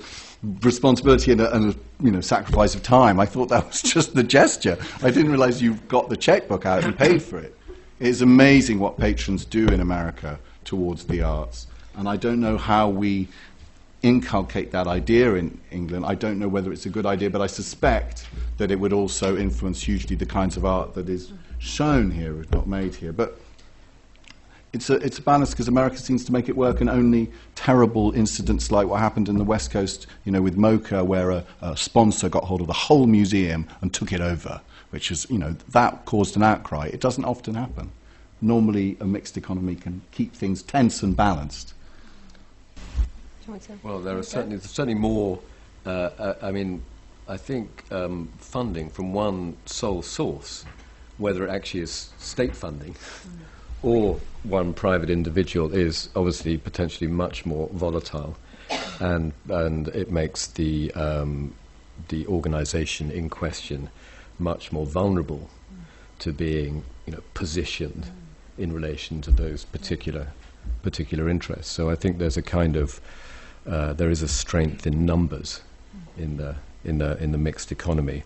[0.62, 3.18] responsibility and a, and a you know sacrifice of time.
[3.18, 4.76] I thought that was just the gesture.
[5.02, 7.56] I didn't realise you got the checkbook out and paid for it.
[8.00, 11.68] It's amazing what patrons do in America towards the arts.
[11.96, 13.28] And I don't know how we
[14.02, 16.04] inculcate that idea in England.
[16.06, 18.26] I don't know whether it's a good idea, but I suspect
[18.58, 22.50] that it would also influence hugely the kinds of art that is shown here, if
[22.52, 23.12] not made here.
[23.12, 23.40] But
[24.72, 28.12] it's a, it's a balance because America seems to make it work, and only terrible
[28.12, 31.76] incidents like what happened in the West Coast, you know, with MOCA, where a, a
[31.76, 35.56] sponsor got hold of the whole museum and took it over, which is, you know,
[35.70, 36.88] that caused an outcry.
[36.92, 37.90] It doesn't often happen.
[38.42, 41.72] Normally, a mixed economy can keep things tense and balanced.
[42.76, 43.35] Do you want to-
[43.82, 45.38] Well, there are certainly, certainly more.
[45.84, 46.82] Uh, uh, I mean,
[47.28, 50.64] I think um, funding from one sole source,
[51.18, 52.96] whether it actually is state funding
[53.82, 58.36] or one private individual, is obviously potentially much more volatile,
[59.00, 61.54] and and it makes the um,
[62.08, 63.90] the organisation in question
[64.38, 65.48] much more vulnerable
[66.18, 68.10] to being, you know, positioned
[68.58, 70.28] in relation to those particular
[70.82, 71.72] particular interests.
[71.72, 73.00] So I think there's a kind of
[73.68, 75.62] uh, there is a strength in numbers
[76.16, 78.22] in the in the in the mixed economy.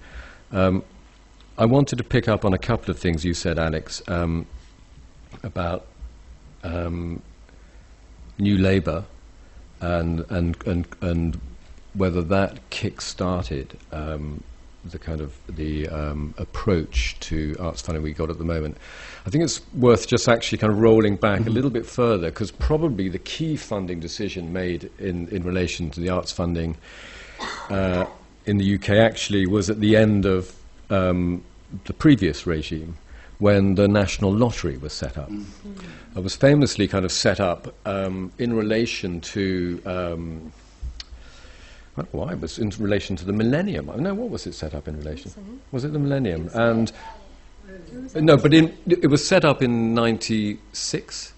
[0.52, 0.82] Um,
[1.58, 4.46] I wanted to pick up on a couple of things you said, Alex, um,
[5.42, 5.86] about
[6.62, 7.22] um,
[8.38, 9.04] New Labour
[9.80, 11.40] and and and and
[11.94, 14.42] whether that kick-started um,
[14.84, 18.76] the kind of the um, approach to arts funding we got at the moment.
[19.26, 22.50] I think it's worth just actually kind of rolling back a little bit further because
[22.50, 26.76] probably the key funding decision made in, in relation to the arts funding
[27.68, 28.06] uh,
[28.46, 30.54] in the UK actually was at the end of
[30.88, 31.42] um,
[31.84, 32.96] the previous regime
[33.38, 35.30] when the National Lottery was set up.
[36.16, 39.82] It was famously kind of set up um, in relation to.
[42.00, 43.90] I why it was in relation to the millennium.
[43.96, 45.32] No, what was it set up in relation?
[45.72, 46.50] Was it the millennium?
[46.54, 46.92] And
[48.14, 51.32] no, but in, it was set up in '96,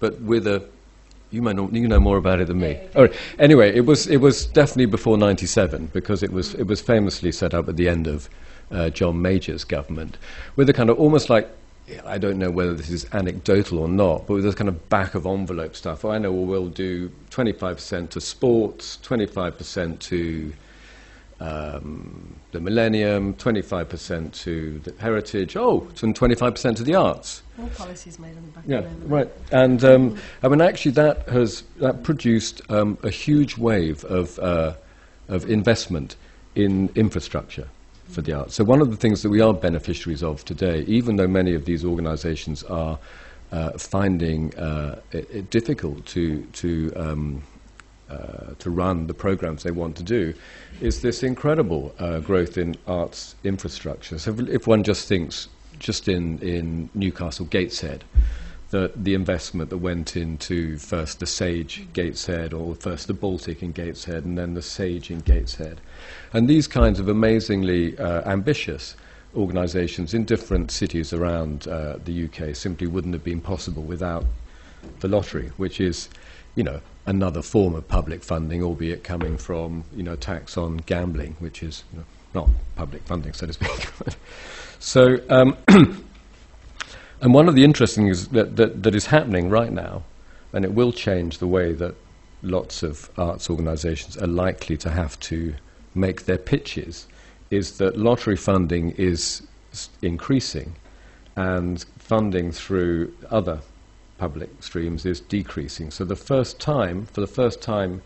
[0.00, 0.66] but with a.
[1.30, 2.78] You might know, you know more about it than me.
[2.94, 3.14] All right.
[3.38, 7.54] Anyway, it was it was definitely before '97 because it was it was famously set
[7.54, 8.28] up at the end of
[8.70, 10.18] uh, John Major's government
[10.56, 11.48] with a kind of almost like
[12.06, 15.14] I don't know whether this is anecdotal or not, but with this kind of back
[15.14, 16.04] of envelope stuff.
[16.04, 20.52] I know we'll do 25% to sports, 25% to
[21.40, 27.42] um, the millennium, 25% to the heritage, oh, and 25% to the arts.
[27.60, 29.08] All policies made on the back Yeah, of them.
[29.08, 29.28] right.
[29.50, 34.74] And um, I mean, actually, that has that produced um, a huge wave of uh,
[35.28, 36.16] of investment
[36.54, 37.68] in infrastructure
[38.12, 38.54] for the arts.
[38.54, 41.64] So one of the things that we are beneficiaries of today, even though many of
[41.64, 42.98] these organisations are
[43.50, 47.42] uh, finding uh, it, it difficult to to um,
[48.08, 50.34] uh, to run the programs they want to do,
[50.80, 54.18] is this incredible uh, growth in arts infrastructure.
[54.18, 55.48] So if, if one just thinks
[55.78, 58.04] just in, in Newcastle Gateshead,
[58.72, 63.70] that the investment that went into first the Sage Gateshead or first the Baltic in
[63.72, 65.78] Gateshead and then the Sage in Gateshead.
[66.32, 68.96] And these kinds of amazingly uh, ambitious
[69.36, 74.24] organisations in different cities around uh, the UK simply wouldn't have been possible without
[75.00, 76.08] the lottery, which is,
[76.54, 81.36] you know, another form of public funding, albeit coming from, you know, tax on gambling,
[81.40, 82.04] which is you know,
[82.34, 83.86] not public funding, so to speak.
[84.78, 85.56] so, um,
[87.22, 90.02] and one of the interesting things that, that, that is happening right now,
[90.52, 91.94] and it will change the way that
[92.42, 95.54] lots of arts organisations are likely to have to
[95.94, 97.06] make their pitches,
[97.50, 99.42] is that lottery funding is
[100.02, 100.74] increasing,
[101.36, 103.60] and funding through other
[104.18, 105.92] public streams is decreasing.
[105.92, 108.02] So the first time, for the first time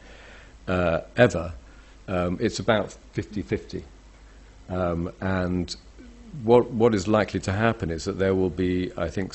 [0.69, 1.55] uh, ever,
[2.07, 3.83] um, it's about 50-50.
[4.69, 5.75] Um, and
[6.43, 9.35] what, what is likely to happen is that there will be, I think,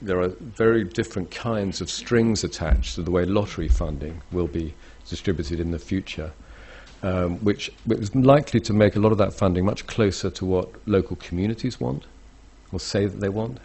[0.00, 4.74] there are very different kinds of strings attached to the way lottery funding will be
[5.08, 6.32] distributed in the future,
[7.02, 10.68] um, which is likely to make a lot of that funding much closer to what
[10.86, 12.04] local communities want
[12.72, 13.58] or say that they want,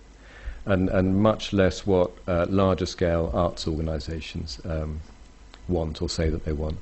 [0.66, 5.02] and, and much less what uh, larger scale arts organisations um,
[5.68, 6.78] want or say that they want.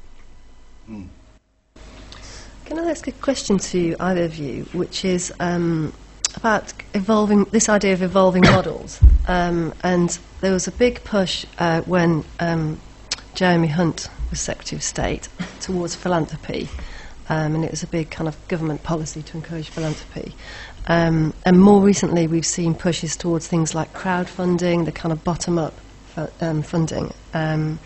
[2.70, 5.92] Can I ask a question to either of you, which is um,
[6.36, 9.00] about evolving this idea of evolving models?
[9.28, 12.80] Um, and there was a big push uh, when um,
[13.34, 15.30] Jeremy Hunt was Secretary of State
[15.62, 16.70] towards philanthropy,
[17.28, 20.36] um, and it was a big kind of government policy to encourage philanthropy.
[20.86, 25.74] Um, and more recently, we've seen pushes towards things like crowdfunding, the kind of bottom-up
[26.14, 27.80] fu- um, funding, and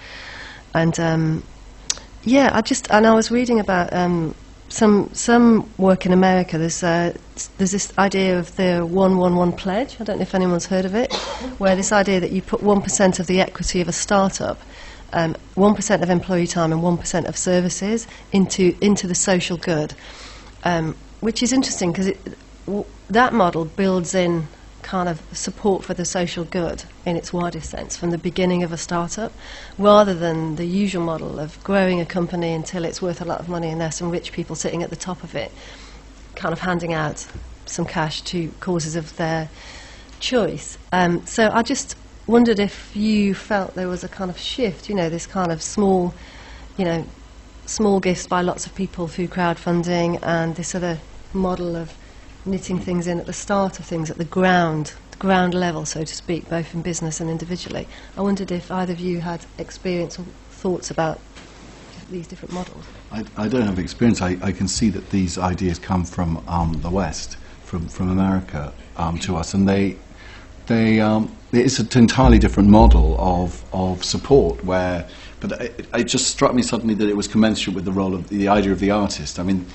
[2.26, 3.93] yeah, I just and I was reading about
[4.74, 6.58] some some work in America.
[6.58, 7.16] There's uh,
[7.58, 9.98] there's this idea of the one one one pledge.
[10.02, 11.14] I don't know if anyone's heard of it,
[11.60, 14.60] where this idea that you put one percent of the equity of a startup,
[15.14, 19.58] um, one percent of employee time and one percent of services into into the social
[19.58, 19.94] good,
[20.64, 22.12] um, which is interesting because
[22.66, 24.48] w- that model builds in
[24.84, 28.72] kind of support for the social good in its widest sense from the beginning of
[28.72, 29.32] a startup,
[29.78, 33.50] rather than the usual model of growing a company until it's worth a lot of
[33.50, 35.52] money and there's some rich people sitting at the top of it,
[36.36, 37.26] kind of handing out
[37.65, 39.50] some cash to causes of their
[40.19, 40.78] choice.
[40.91, 41.96] Um, so I just
[42.28, 45.62] wondered if you felt there was a kind of shift, you know, this kind of
[45.62, 46.14] small,
[46.78, 47.05] you know,
[47.66, 50.99] small gifts by lots of people through crowdfunding and this other
[51.34, 51.93] model of
[52.46, 56.16] knitting things in at the start of things, at the ground, ground level, so to
[56.16, 57.88] speak, both in business and individually.
[58.18, 61.20] I wondered if either of you had experience or thoughts about
[62.10, 62.86] these different models.
[63.12, 64.22] I, I don't have experience.
[64.22, 68.74] I, I can see that these ideas come from um, the West, from, from America
[68.98, 69.98] um, to us, and they,
[70.68, 75.08] they, um, it's an entirely different model of, of support where,
[75.39, 78.30] but it, it just struck me suddenly that it was commensurate with the role of
[78.30, 79.39] the idea of the artist.
[79.39, 79.66] I mean,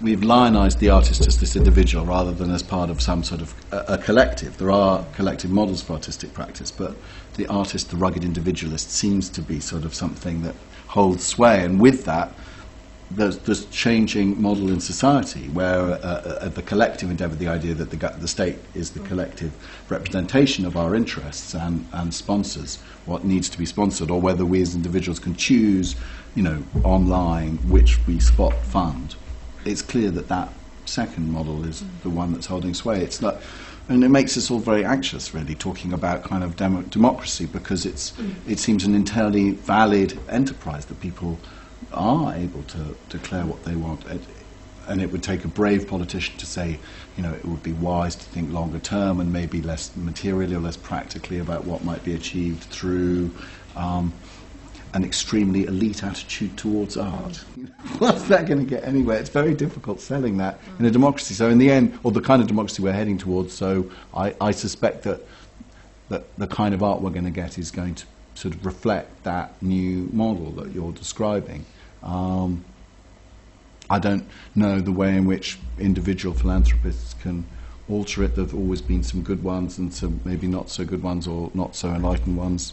[0.00, 3.54] we've lionized the artist as this individual rather than as part of some sort of
[3.70, 4.56] a, a collective.
[4.56, 6.96] There are collective models for artistic practice, but
[7.34, 10.54] the artist, the rugged individualist, seems to be sort of something that
[10.88, 12.32] holds sway, and with that,
[13.12, 17.90] there's this changing model in society where uh, uh, the collective endeavour, the idea that
[17.90, 19.52] the, the state is the collective
[19.88, 22.76] representation of our interests and, and sponsors
[23.06, 25.96] what needs to be sponsored, or whether we as individuals can choose,
[26.36, 29.16] you know, online which we spot fund.
[29.64, 30.52] It's clear that that
[30.86, 33.02] second model is the one that's holding sway.
[33.02, 33.40] It's not,
[33.88, 37.86] and it makes us all very anxious, really, talking about kind of demo- democracy because
[37.86, 38.12] it's,
[38.46, 41.38] it seems an entirely valid enterprise that people
[41.92, 44.04] are able to declare what they want.
[44.06, 44.22] It,
[44.88, 46.78] and it would take a brave politician to say,
[47.16, 50.60] you know, it would be wise to think longer term and maybe less materially or
[50.60, 53.30] less practically about what might be achieved through
[53.76, 54.12] um,
[54.94, 57.36] an extremely elite attitude towards art.
[57.98, 59.18] What's that going to get anywhere?
[59.18, 61.34] It's very difficult selling that in a democracy.
[61.34, 64.50] So in the end, or the kind of democracy we're heading towards, so I, I
[64.50, 65.20] suspect that,
[66.08, 69.24] that the kind of art we're going to get is going to sort of reflect
[69.24, 71.64] that new model that you're describing.
[72.02, 72.64] Um,
[73.88, 77.44] I don't know the way in which individual philanthropists can
[77.88, 78.36] alter it.
[78.36, 81.50] There have always been some good ones and some maybe not so good ones or
[81.54, 82.72] not so enlightened ones.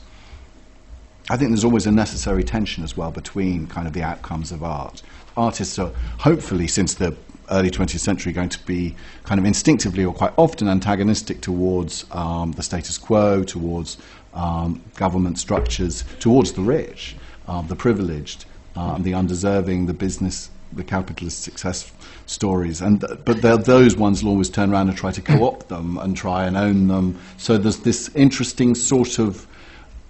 [1.29, 4.63] I think there's always a necessary tension as well between kind of the outcomes of
[4.63, 5.01] art.
[5.35, 7.15] Artists are hopefully, since the
[7.51, 12.53] early 20th century, going to be kind of instinctively or quite often antagonistic towards um,
[12.53, 13.97] the status quo, towards
[14.33, 17.15] um, government structures, towards the rich,
[17.47, 18.45] um, the privileged,
[18.77, 21.91] um, the undeserving, the business, the capitalist success
[22.25, 22.81] stories.
[22.81, 26.45] And but those ones will always turn around and try to co-opt them and try
[26.45, 27.19] and own them.
[27.37, 29.45] So there's this interesting sort of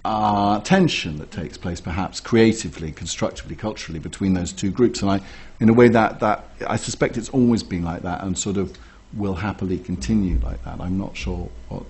[0.08, 5.02] uh, tension that takes place, perhaps creatively, constructively, culturally, between those two groups.
[5.02, 5.20] And I,
[5.60, 8.74] in a way, that, that I suspect it's always been like that, and sort of
[9.12, 10.80] will happily continue like that.
[10.80, 11.84] I'm not sure what.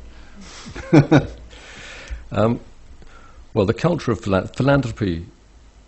[2.32, 2.58] um,
[3.54, 5.26] well, the culture of philanthropy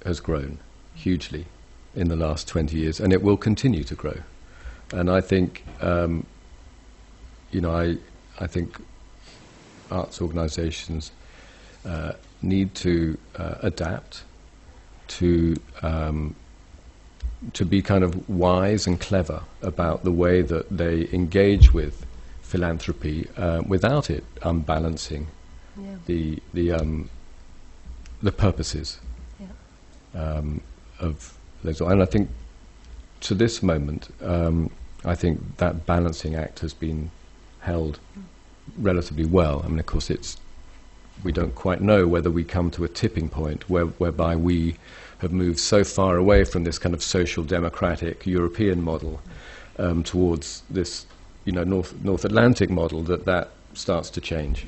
[0.04, 0.60] has grown
[0.94, 1.46] hugely
[1.96, 4.18] in the last 20 years, and it will continue to grow.
[4.92, 6.24] And I think, um,
[7.50, 7.96] you know, I,
[8.38, 8.76] I think
[9.90, 11.10] arts organisations
[11.86, 12.12] uh,
[12.42, 14.24] need to uh, adapt
[15.08, 16.34] to um,
[17.52, 22.06] to be kind of wise and clever about the way that they engage with
[22.42, 25.26] philanthropy uh, without it unbalancing
[25.76, 25.96] yeah.
[26.06, 27.08] the the um,
[28.22, 29.00] the purposes
[29.38, 30.20] yeah.
[30.20, 30.60] um,
[30.98, 31.80] of those.
[31.80, 32.28] And I think
[33.20, 34.70] to this moment, um,
[35.04, 37.10] I think that balancing act has been
[37.60, 37.98] held
[38.78, 39.62] relatively well.
[39.64, 40.36] I mean, of course, it's
[41.24, 44.76] we don't quite know whether we come to a tipping point where, whereby we
[45.18, 49.20] have moved so far away from this kind of social democratic European model
[49.78, 51.06] um, towards this,
[51.44, 54.66] you know, North, North Atlantic model that that starts to change.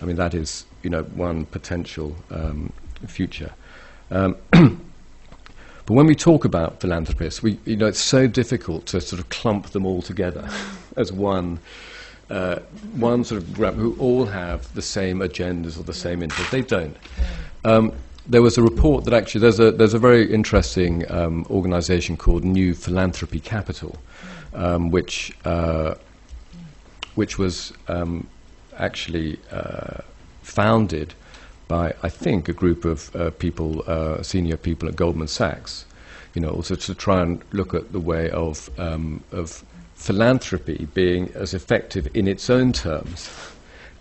[0.00, 2.72] I mean, that is, you know, one potential um,
[3.06, 3.52] future.
[4.10, 4.36] Um,
[5.86, 9.28] But when we talk about philanthropists, we, you know, it's so difficult to sort of
[9.30, 10.48] clump them all together
[10.96, 11.58] as one,
[12.32, 12.58] uh,
[12.94, 16.50] one sort of group who all have the same agendas or the same interests.
[16.50, 16.96] They don't.
[17.64, 17.92] Um,
[18.26, 22.44] there was a report that actually there's a there's a very interesting um, organisation called
[22.44, 23.96] New Philanthropy Capital,
[24.54, 25.94] um, which uh,
[27.14, 28.26] which was um,
[28.78, 29.98] actually uh,
[30.42, 31.14] founded
[31.68, 35.86] by, I think, a group of uh, people, uh, senior people at Goldman Sachs,
[36.34, 39.64] you know, also to try and look at the way of, um, of
[40.02, 43.30] philanthropy being as effective in its own terms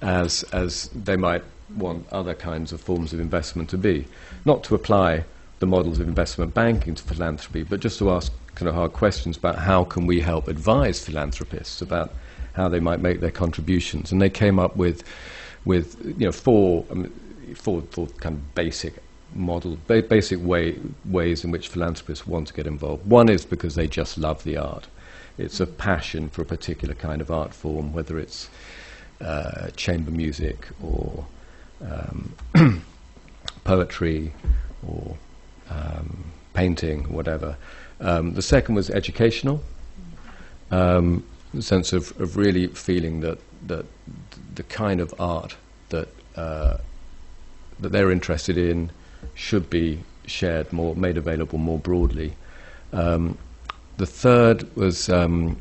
[0.01, 1.43] as, as they might
[1.77, 4.07] want other kinds of forms of investment to be.
[4.43, 5.25] Not to apply
[5.59, 9.37] the models of investment banking to philanthropy, but just to ask kind of hard questions
[9.37, 12.11] about how can we help advise philanthropists about
[12.53, 14.11] how they might make their contributions.
[14.11, 15.03] And they came up with,
[15.65, 17.11] with you know, four, mean,
[17.55, 18.95] four, four kind of basic
[19.35, 23.05] model, ba- basic way, ways in which philanthropists want to get involved.
[23.05, 24.87] One is because they just love the art.
[25.41, 28.49] It's a passion for a particular kind of art form, whether it's
[29.19, 31.25] uh, chamber music or
[31.83, 32.33] um,
[33.63, 34.33] poetry
[34.87, 35.17] or
[35.69, 37.57] um, painting, whatever.
[37.99, 39.63] Um, the second was educational,
[40.69, 43.85] um, the sense of, of really feeling that, that
[44.53, 45.55] the kind of art
[45.89, 46.77] that uh,
[47.79, 48.91] that they're interested in
[49.33, 52.35] should be shared more, made available more broadly.
[52.93, 53.37] Um,
[54.01, 55.57] the third was, um,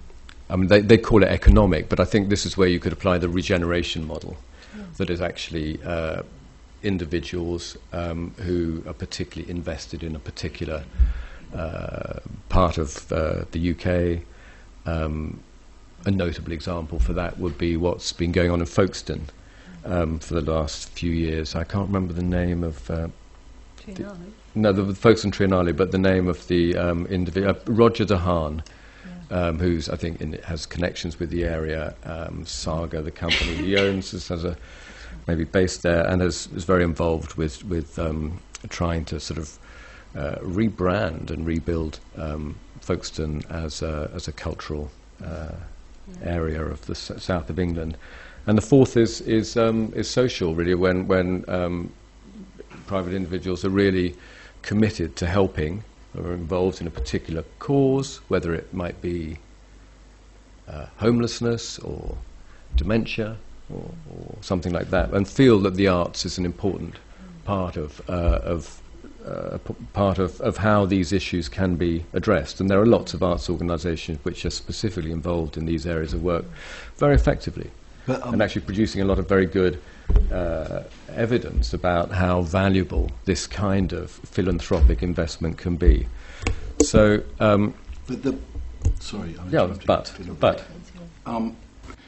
[0.48, 2.94] I mean, they, they, call it economic, but I think this is where you could
[2.94, 4.34] apply the regeneration model,
[4.96, 6.22] that is actually uh,
[6.82, 10.84] individuals um, who are particularly invested in a particular
[11.54, 14.22] uh, part of uh, the UK.
[14.86, 15.40] Um,
[16.06, 19.26] a notable example for that would be what's been going on in Folkestone
[19.84, 21.54] um, for the last few years.
[21.54, 22.90] I can't remember the name of.
[22.90, 23.08] Uh,
[24.54, 28.18] No, the, the Folkestone Triennale, but the name of the um, individual, uh, Roger De
[28.18, 28.62] Haan,
[29.30, 33.76] um, who's, I think, in, has connections with the area, um, Saga, the company he
[33.76, 34.56] owns, has, a
[35.28, 39.56] maybe based there, and is, is very involved with, with um, trying to sort of
[40.16, 44.90] uh, rebrand and rebuild um, Folkestone as a, as a cultural
[45.24, 45.52] uh,
[46.24, 47.96] area of the s- south of England.
[48.48, 51.92] And the fourth is, is, um, is social, really, when, when um,
[52.88, 54.16] private individuals are really
[54.62, 55.84] committed to helping
[56.16, 59.38] or involved in a particular cause, whether it might be
[60.68, 62.16] uh, homelessness or
[62.76, 63.36] dementia
[63.72, 66.96] or, or something like that, and feel that the arts is an important
[67.44, 68.80] part of, uh, of
[69.24, 72.60] uh, p- part of, of how these issues can be addressed.
[72.60, 76.22] And there are lots of arts organisations which are specifically involved in these areas of
[76.22, 76.44] work
[76.96, 77.70] very effectively
[78.06, 79.80] But, um, and actually producing a lot of very good
[80.32, 80.82] uh,
[81.14, 86.08] evidence about how valuable this kind of philanthropic investment can be.
[86.82, 87.74] So, um,
[88.06, 88.38] But the
[89.00, 90.64] sorry, I yeah, but, but,
[91.26, 91.56] Um,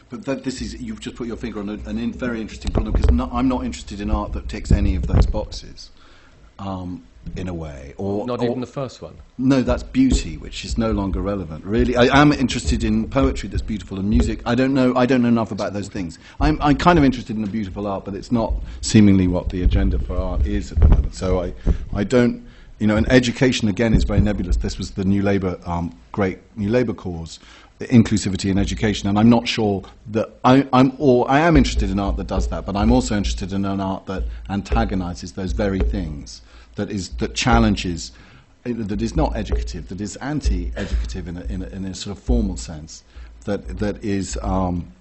[0.08, 2.72] but that this is you've just put your finger on a, an in, very interesting
[2.72, 5.90] problem because no, I'm not interested in art that ticks any of those boxes.
[6.58, 7.04] Um,
[7.36, 9.14] in a way, or not or- even the first one.
[9.38, 11.64] No, that's beauty, which is no longer relevant.
[11.64, 14.40] Really, I am interested in poetry that's beautiful and music.
[14.44, 14.94] I don't know.
[14.94, 16.18] I don't know enough about those things.
[16.40, 19.62] I'm, I'm kind of interested in the beautiful art, but it's not seemingly what the
[19.62, 21.14] agenda for art is at the moment.
[21.14, 21.54] So I,
[21.94, 22.46] I don't.
[22.78, 24.56] You know, and education again is very nebulous.
[24.56, 27.38] This was the New Labour, um, great New Labour cause,
[27.80, 30.92] inclusivity in education, and I'm not sure that I, I'm.
[30.98, 33.80] Or I am interested in art that does that, but I'm also interested in an
[33.80, 36.42] art that antagonises those very things.
[36.76, 38.12] That is that challenges
[38.64, 42.22] that is not educative, that is anti-educative in a, in a, in a sort of
[42.22, 43.02] formal sense,
[43.44, 44.38] that that is.
[44.42, 44.92] Um,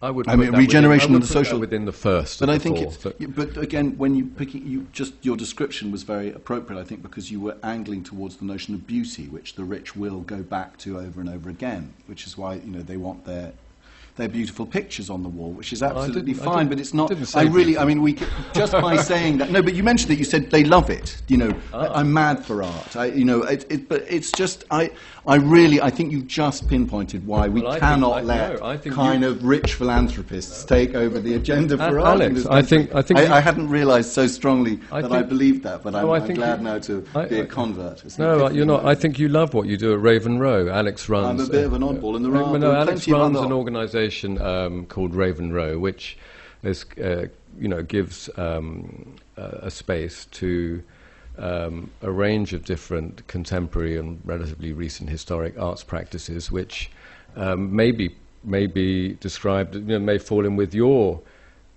[0.00, 0.28] I would.
[0.28, 2.38] I mean, regeneration within, I of the social- within the first.
[2.38, 2.96] but I think it's.
[2.96, 6.78] but- But again, when you picking, you just your description was very appropriate.
[6.80, 10.20] I think because you were angling towards the notion of beauty, which the rich will
[10.20, 13.52] go back to over and over again, which is why you know they want their
[14.18, 16.68] their beautiful pictures on the wall, which is absolutely fine.
[16.68, 17.08] But it's not.
[17.08, 17.78] didn't I really.
[17.78, 19.50] I mean, we could, just by saying that.
[19.50, 21.22] No, but you mentioned that you said they love it.
[21.28, 21.54] You know.
[21.72, 22.96] I, I'm mad for art.
[22.96, 24.90] I, you know, it, it, but it's just I.
[25.26, 25.80] I really.
[25.80, 28.76] I think you've just pinpointed why we Well, I think- cannot I- let no, I
[28.78, 32.20] kind of rich philanthropists take over the agenda for Uh, art.
[32.22, 35.22] Alex, I think- I think I, you- I hadn't realised so strongly I that I
[35.22, 38.04] believed that, but I'm, No, I I'm glad you- now to I- be a convert.
[38.04, 38.84] It's No, you're not.
[38.86, 40.68] I think you love what you do at Raven Row.
[40.68, 41.40] Alex runs.
[41.42, 44.07] I'm a bit of an oddball, there uh, are- no, Alex runs an organisation
[44.40, 46.18] um, called Raven Row, which
[46.62, 47.26] is, uh,
[47.58, 50.82] you know, gives um, a, a space to
[51.38, 56.90] um, a range of different contemporary and relatively recent historic arts practices, which
[57.36, 61.20] um, may be may be described, you know, may fall in with your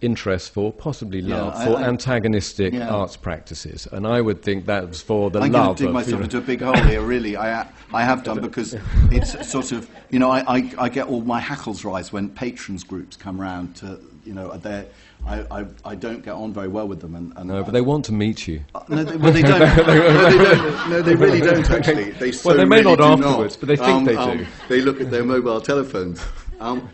[0.02, 2.90] interest for possibly Yeah, love I- for I- antagonistic Yeah.
[2.90, 6.22] arts practices, and I would think that's for the I'm love going to dig myself
[6.22, 7.38] into a big hole here, really.
[7.38, 8.76] I, I have done because
[9.12, 12.84] it's sort of, you know, I, I, I get all my hackles rise when patrons
[12.84, 14.86] groups come round to, you know, they're,
[15.28, 17.14] I, I, I don't get on very well with them.
[17.16, 18.62] And, and No, but they want to meet you.
[18.74, 19.60] Uh, No, they, well, they don't.
[19.78, 20.90] no, they don't.
[20.90, 21.70] No, they really don't.
[21.70, 24.38] Actually, they so Well, they may really not afterwards, but they think Um, they um,
[24.40, 24.48] do.
[24.68, 26.24] They look at their mobile telephones.
[26.60, 26.90] Um,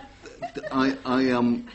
[0.71, 1.67] I, I, um,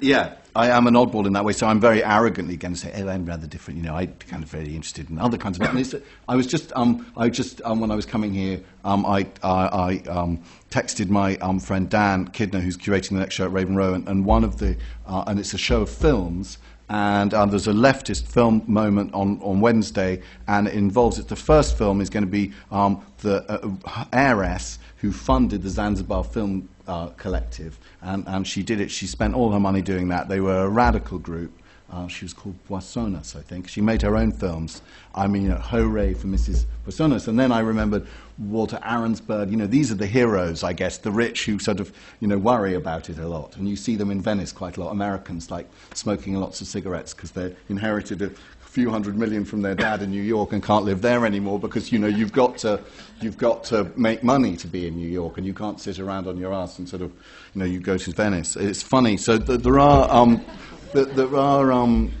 [0.00, 1.52] yeah, I am an oddball in that way.
[1.52, 4.42] So I'm very arrogantly going to say, "Oh, I'm rather different." You know, I'm kind
[4.42, 5.68] of very interested in other kinds of.
[5.68, 9.26] And I was just, um, I just, um, when I was coming here, um, I,
[9.42, 13.52] I, I um, texted my um, friend Dan Kidner, who's curating the next show at
[13.52, 14.76] Raven Row, and, and one of the,
[15.06, 16.58] uh, and it's a show of films
[16.90, 21.28] and um, there's a leftist film moment on, on Wednesday, and it involves it.
[21.28, 23.44] The first film is going to be the
[23.84, 28.90] uh, heiress who funded the Zanzibar Film uh, Collective, and, and she did it.
[28.90, 30.28] She spent all her money doing that.
[30.28, 31.52] They were a radical group.
[31.90, 33.66] Uh, she was called Boissonnas, I think.
[33.66, 34.82] She made her own films.
[35.14, 36.66] I mean, you know, hooray for Mrs.
[36.84, 37.28] Boissonnas.
[37.28, 39.50] And then I remembered Walter Arensberg.
[39.50, 42.36] You know, these are the heroes, I guess, the rich who sort of, you know,
[42.36, 43.56] worry about it a lot.
[43.56, 44.90] And you see them in Venice quite a lot.
[44.90, 48.32] Americans, like smoking lots of cigarettes because they inherited a
[48.68, 51.90] few hundred million from their dad in New York and can't live there anymore because,
[51.90, 52.80] you know, you've got to,
[53.20, 56.26] you've got to make money to be in New York and you can't sit around
[56.26, 57.10] on your ass and sort of,
[57.54, 58.56] you know, you go to Venice.
[58.56, 59.16] It's funny.
[59.16, 60.10] So th- there are...
[60.10, 60.44] Um,
[60.92, 62.12] that there are, um,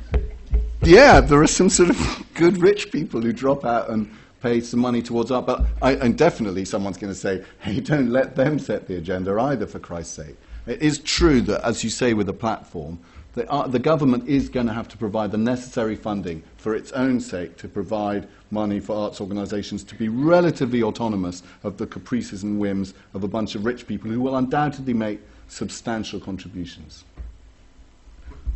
[0.82, 4.10] yeah, there are some sort of good rich people who drop out and
[4.42, 5.46] pay some money towards art.
[5.46, 9.38] But I, and definitely someone's going to say, hey, don't let them set the agenda
[9.40, 10.36] either, for Christ's sake.
[10.66, 12.98] It is true that, as you say with the platform,
[13.38, 16.90] the, uh, the government is going to have to provide the necessary funding for its
[16.92, 22.42] own sake to provide money for arts organisations to be relatively autonomous of the caprices
[22.42, 27.04] and whims of a bunch of rich people who will undoubtedly make substantial contributions.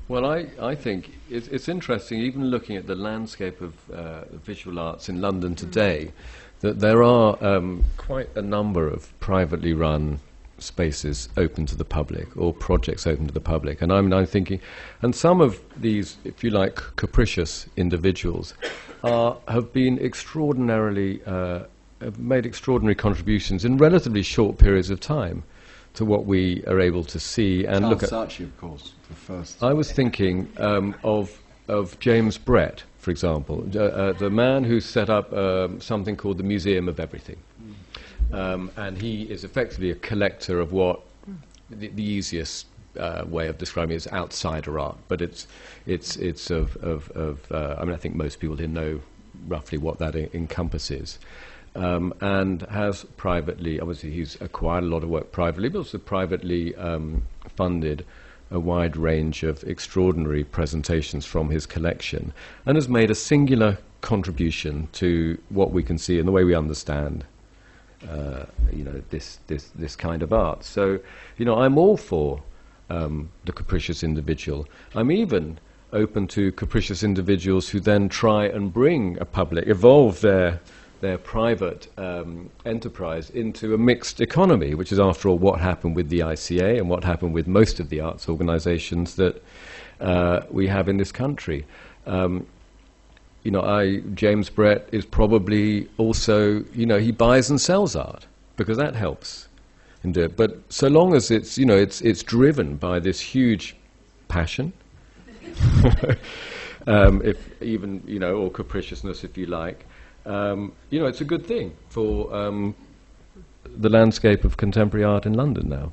[0.09, 4.78] Well, I, I think it's, it's interesting, even looking at the landscape of uh, visual
[4.80, 6.12] arts in London today,
[6.61, 10.20] that there are um, quite a number of privately run
[10.63, 13.83] spaces open to the public or projects open to the public.
[13.83, 14.61] And I'm, I'm thinking,
[15.03, 18.55] and some of these, if you like, capricious individuals
[19.05, 21.65] are, have been extraordinarily, uh,
[22.01, 25.43] have made extraordinary contributions in relatively short periods of time
[25.95, 28.11] to what we are able to see and Charles look at.
[28.11, 29.63] Saatchi, of course, the first.
[29.63, 31.39] I was thinking um, of
[31.69, 36.39] of James Brett, for example, uh, uh, the man who set up um, something called
[36.39, 37.37] the Museum of Everything,
[38.33, 41.01] um, and he is effectively a collector of what
[41.70, 42.66] the, the easiest.
[42.95, 45.47] Uh, way of describing it is outsider art, but it's
[45.87, 49.01] it's it's of of, of uh, I mean I think most people here know
[49.49, 51.18] roughly what that encompasses,
[51.74, 56.74] um, and has privately obviously he's acquired a lot of work privately, but also privately
[56.74, 57.26] um,
[57.57, 58.05] funded
[58.51, 62.33] a wide range of extraordinary presentations from his collection
[62.66, 66.55] and has made a singular contribution to what we can see and the way we
[66.55, 67.24] understand
[68.11, 70.99] uh, you know this, this this kind of art so
[71.37, 72.43] you know I'm all for
[72.91, 75.59] um, the capricious individual I'm even
[75.93, 80.61] open to capricious individuals who then try and bring a public evolve their
[81.03, 86.09] their private um, enterprise into a mixed economy, which is, after all, what happened with
[86.09, 89.43] the ICA and what happened with most of the arts organizations that
[90.01, 91.67] uh, we have in this country.
[92.07, 92.47] Um,
[93.45, 98.26] you know, I, James Brett is probably also, you know, he buys and sells art
[98.57, 99.49] because that helps
[100.11, 100.36] do it.
[100.36, 103.76] But so long as it's, you know, it's, it's driven by this huge
[104.28, 104.72] passion,
[106.86, 109.86] um, if even, you know, or capriciousness, if you like,
[110.26, 112.74] um, you know, it's a good thing for um,
[113.64, 115.93] the landscape of contemporary art in London now.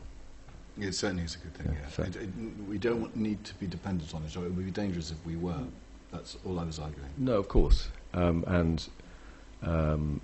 [0.80, 1.90] It certainly is a good thing, Yeah, yeah.
[1.90, 2.30] so- It- it-
[2.68, 5.36] we don't need to be dependent on it, or it would be dangerous if we
[5.36, 5.64] were.
[6.12, 7.10] That's all I was arguing.
[7.18, 7.90] No, of course.
[8.14, 8.88] Um, and,
[9.62, 10.22] um,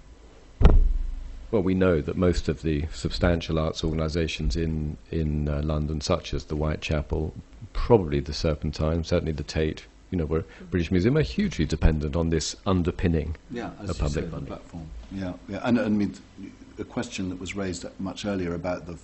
[1.52, 6.34] well, we know that most of the substantial arts organisations in, in uh, London, such
[6.34, 7.34] as the Whitechapel,
[7.74, 12.30] probably the Serpentine, certainly the Tate, you know, where British Museum are hugely dependent on
[12.30, 13.36] this underpinning.
[13.52, 14.48] Yeah, as a public say, funding.
[14.48, 14.88] platform.
[15.12, 15.60] Yeah, yeah.
[15.64, 16.16] And, and I mean,
[16.80, 19.00] a question that was raised much earlier about the f-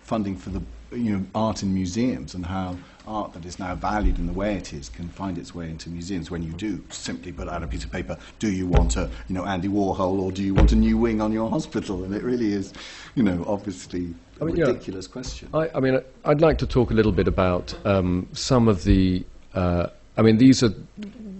[0.00, 0.62] funding for the
[0.94, 2.76] you know art in museums and how
[3.06, 5.88] art that is now valued in the way it is can find its way into
[5.88, 6.30] museums.
[6.30, 9.34] When you do simply put out a piece of paper, do you want a you
[9.34, 12.04] know Andy Warhol or do you want a new wing on your hospital?
[12.04, 12.72] And it really is,
[13.14, 14.66] you know, obviously a I mean, yeah.
[14.66, 15.48] ridiculous question.
[15.54, 19.24] I, I mean, I'd like to talk a little bit about um, some of the.
[19.54, 20.72] Uh, I mean, these are.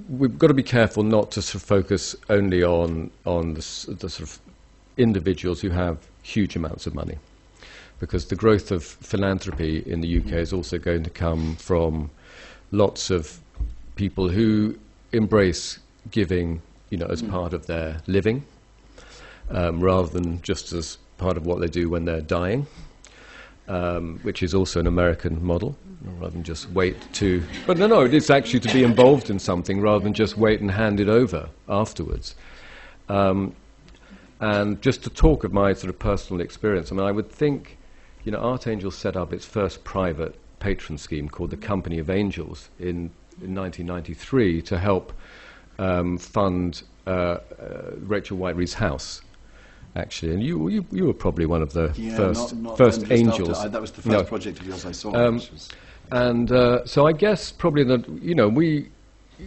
[0.08, 3.60] We've got to be careful not to sort of focus only on on the,
[3.98, 4.38] the sort of
[4.96, 7.18] individuals who have huge amounts of money,
[8.02, 12.10] because the growth of philanthropy in the UK is also going to come from
[12.72, 13.38] lots of
[13.94, 14.76] people who
[15.12, 15.78] embrace
[16.10, 18.44] giving, you know, as part of their living,
[19.50, 22.66] um, rather than just as part of what they do when they're dying
[23.68, 25.76] um, which is also an American model,
[26.18, 27.42] rather than just wait to.
[27.66, 30.70] But no, no, it's actually to be involved in something rather than just wait and
[30.70, 32.34] hand it over afterwards.
[33.08, 33.54] Um,
[34.40, 37.78] and just to talk of my sort of personal experience, I mean, I would think,
[38.24, 42.70] you know, Artangel's set up its first private patron scheme called the Company of Angels
[42.78, 43.10] in,
[43.40, 45.12] in 1993 to help
[45.78, 47.38] um, fund uh, uh,
[47.98, 49.22] Rachel Whiteread's house.
[49.94, 53.10] Actually, and you, you, you were probably one of the yeah, first, not, not first
[53.10, 53.58] angels.
[53.58, 54.24] I, that was the first No.
[54.24, 55.14] project of yours I saw.
[55.14, 55.68] Um, was,
[56.10, 58.88] And uh, so I guess probably that you know we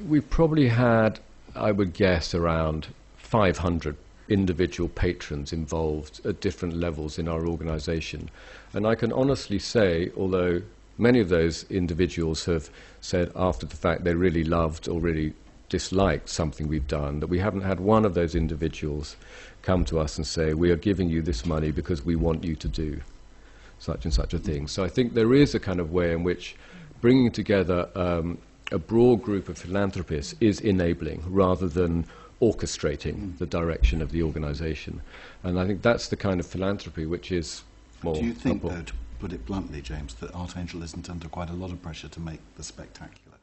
[0.07, 1.19] we probably had
[1.55, 3.95] I would guess around 500
[4.30, 8.30] individual patrons involved at different levels in our organisation,
[8.73, 10.61] and I can honestly say, although
[10.97, 12.69] many of those individuals have
[13.01, 15.34] said after the fact they really loved or really
[15.69, 19.15] disliked something we've done, that we haven't had one of those individuals
[19.61, 22.55] come to us and say, "We are giving you this money because we want you
[22.55, 23.01] to do."
[23.80, 24.67] such and such a thing.
[24.67, 26.55] So I think there is a kind of way in which
[27.01, 28.38] bringing together um,
[28.71, 32.05] a broad group of philanthropists is enabling rather than
[32.41, 35.01] orchestrating the direction of the organisation.
[35.43, 37.63] And I think that's the kind of philanthropy which is
[38.03, 38.15] more.
[38.15, 41.53] Do you think, though, to put it bluntly, James, that Artangel isn't under quite a
[41.53, 43.38] lot of pressure to make the spectacular?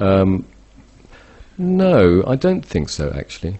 [0.00, 0.46] Um,
[1.58, 3.58] no, I don't think so, actually.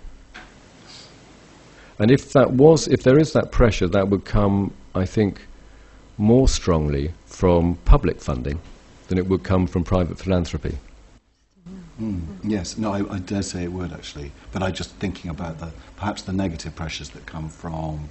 [1.98, 5.46] And if that was, if there is that pressure, that would come, I think,
[6.18, 8.60] more strongly from public funding
[9.08, 10.78] than it would come from private philanthropy.
[12.02, 14.32] Mm, yes, no, I, I dare say it would actually.
[14.50, 18.08] But I'm just thinking about the perhaps the negative pressures that come from.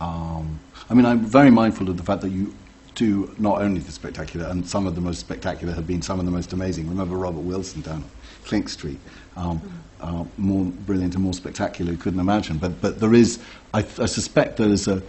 [0.00, 0.58] Um,
[0.90, 2.52] I mean, I'm very mindful of the fact that you
[2.96, 6.26] do not only the spectacular, and some of the most spectacular have been some of
[6.26, 6.88] the most amazing.
[6.88, 8.04] Remember Robert Wilson down
[8.44, 8.98] Clink Street?
[9.36, 9.62] Um,
[10.00, 12.58] uh, more brilliant and more spectacular you couldn't imagine.
[12.58, 13.38] But, but there is,
[13.72, 15.00] I, I suspect there is a,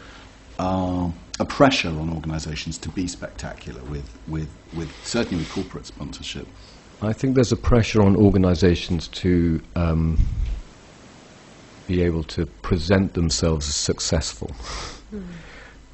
[0.59, 1.09] uh,
[1.39, 6.47] a pressure on organisations to be spectacular with, with, with, certainly with corporate sponsorship.
[7.05, 10.17] I think there's a pressure on organisations to um,
[11.87, 14.51] be able to present themselves as successful.
[15.13, 15.23] Mm.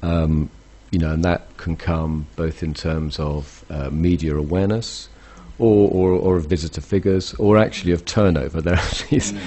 [0.02, 0.50] Um,
[0.90, 5.08] you know, and that can come both in terms of uh, media awareness,
[5.58, 8.60] or, or, or of visitor figures, or actually of turnover.
[8.62, 9.40] There are these, mm.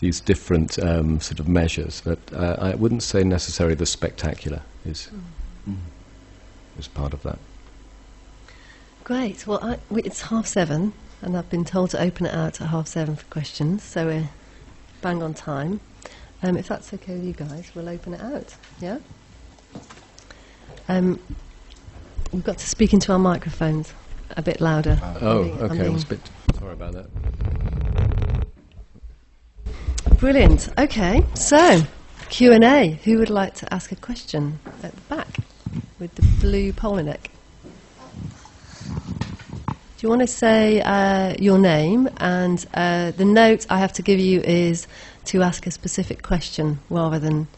[0.00, 5.08] these different um, sort of measures, but uh, I wouldn't say necessarily the spectacular is,
[5.68, 5.76] mm.
[6.78, 7.38] is part of that.
[9.04, 9.46] Great.
[9.46, 10.92] Well, I, it's half seven,
[11.24, 14.28] and I've been told to open it out at half seven for questions, so we're
[15.00, 15.80] bang on time.
[16.42, 18.54] Um, if that's okay with you guys, we'll open it out.
[18.80, 18.98] Yeah?
[20.88, 21.18] Um,
[22.30, 23.94] we've got to speak into our microphones
[24.36, 25.00] a bit louder.
[25.20, 25.86] Oh, okay.
[25.86, 26.20] I was a bit
[26.58, 27.06] sorry about that.
[30.18, 30.68] Brilliant.
[30.78, 31.82] Okay, so
[32.28, 32.98] Q and A.
[33.04, 35.38] Who would like to ask a question at the back
[35.98, 37.30] with the blue polo neck?
[40.04, 44.20] You want to say uh, your name and uh, the note I have to give
[44.20, 44.86] you is
[45.24, 47.48] to ask a specific question rather than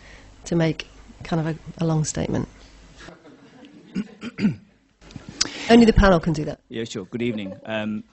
[0.44, 0.86] to make
[1.24, 2.46] kind of a, a long statement.
[5.68, 6.60] Only the panel can do that.
[6.68, 7.06] Yeah, sure.
[7.06, 7.52] Good evening.
[7.64, 8.04] Um,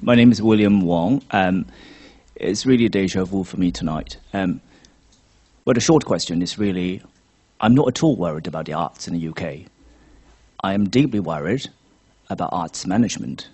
[0.00, 1.20] my name is William Wong.
[1.32, 1.66] Um,
[2.36, 4.16] it's really a deja vu for me tonight.
[4.32, 4.60] Um,
[5.64, 7.02] but a short question is really
[7.60, 9.66] I'm not at all worried about the arts in the UK.
[10.62, 11.68] I am deeply worried
[12.30, 13.48] about arts management.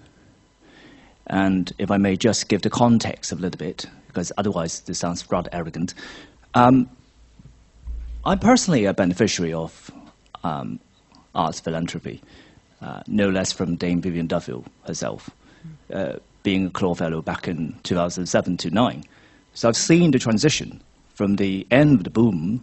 [1.26, 5.28] And if I may just give the context a little bit, because otherwise this sounds
[5.30, 5.94] rather arrogant.
[6.54, 6.88] Um,
[8.24, 9.90] I'm personally a beneficiary of
[10.44, 10.78] um,
[11.34, 12.22] arts philanthropy
[12.82, 15.30] uh, no less from Dame Vivien Duffield herself,
[15.92, 19.04] uh, being a Clore Fellow back in 2007 to 9.
[19.54, 20.82] So I've seen the transition
[21.14, 22.62] from the end of the boom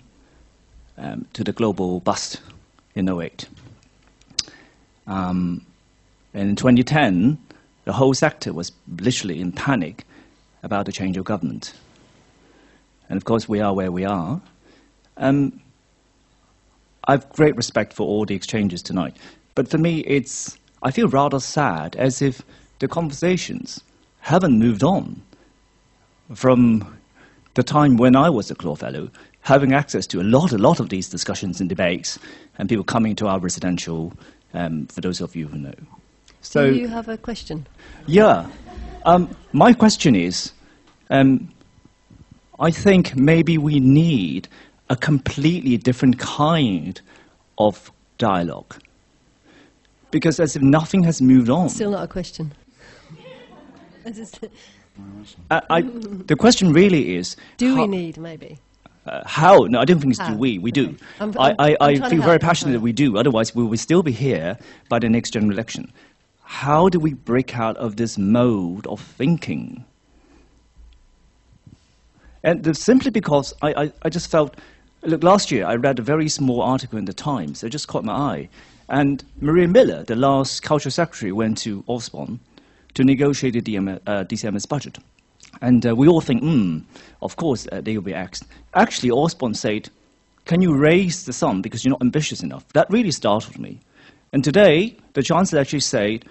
[0.97, 2.39] um, to the global bust
[2.95, 3.47] in 08.
[5.07, 5.65] Um,
[6.33, 7.37] and in 2010,
[7.85, 10.05] the whole sector was literally in panic
[10.63, 11.73] about the change of government.
[13.09, 14.41] And of course, we are where we are.
[15.17, 15.61] Um,
[17.07, 19.17] I have great respect for all the exchanges tonight.
[19.55, 22.41] But for me, it's, I feel rather sad as if
[22.79, 23.81] the conversations
[24.21, 25.21] haven't moved on
[26.33, 26.97] from
[27.55, 29.09] the time when I was a Clore Fellow,
[29.41, 32.17] having access to a lot, a lot of these discussions and debates,
[32.57, 34.13] and people coming to our residential,
[34.53, 35.73] um, for those of you who know.
[36.43, 37.65] So, Do you have a question?
[38.05, 38.47] Yeah.
[39.05, 40.51] Um, my question is,
[41.09, 41.49] um,
[42.59, 44.47] I think maybe we need
[44.89, 47.01] a completely different kind
[47.57, 48.75] of dialogue
[50.11, 51.69] because as if nothing has moved on.
[51.69, 52.53] Still not a question.
[55.49, 58.59] I, I, the question really is Do we need, maybe?
[59.05, 59.59] Uh, how?
[59.65, 60.31] No, I don't think it's how?
[60.31, 60.59] do we.
[60.59, 60.95] We do.
[61.19, 63.17] I'm, I'm, I, I, I feel very passionate that we do.
[63.17, 65.91] Otherwise, we will still be here by the next general election.
[66.43, 69.85] How do we break out of this mode of thinking?
[72.43, 74.55] And simply because I, I, I just felt,
[75.03, 77.63] look, last year I read a very small article in the Times.
[77.63, 78.49] It just caught my eye.
[78.89, 82.39] And Maria Miller, the last cultural secretary, went to Osborne
[82.95, 84.97] to negotiate the DM, uh, DCMS budget.
[85.61, 86.79] And uh, we all think, hmm,
[87.21, 88.45] of course uh, they will be asked.
[88.73, 89.89] Actually, Osborne said,
[90.45, 92.67] can you raise the sum because you're not ambitious enough?
[92.73, 93.79] That really startled me.
[94.33, 96.25] And today, the Chancellor actually said,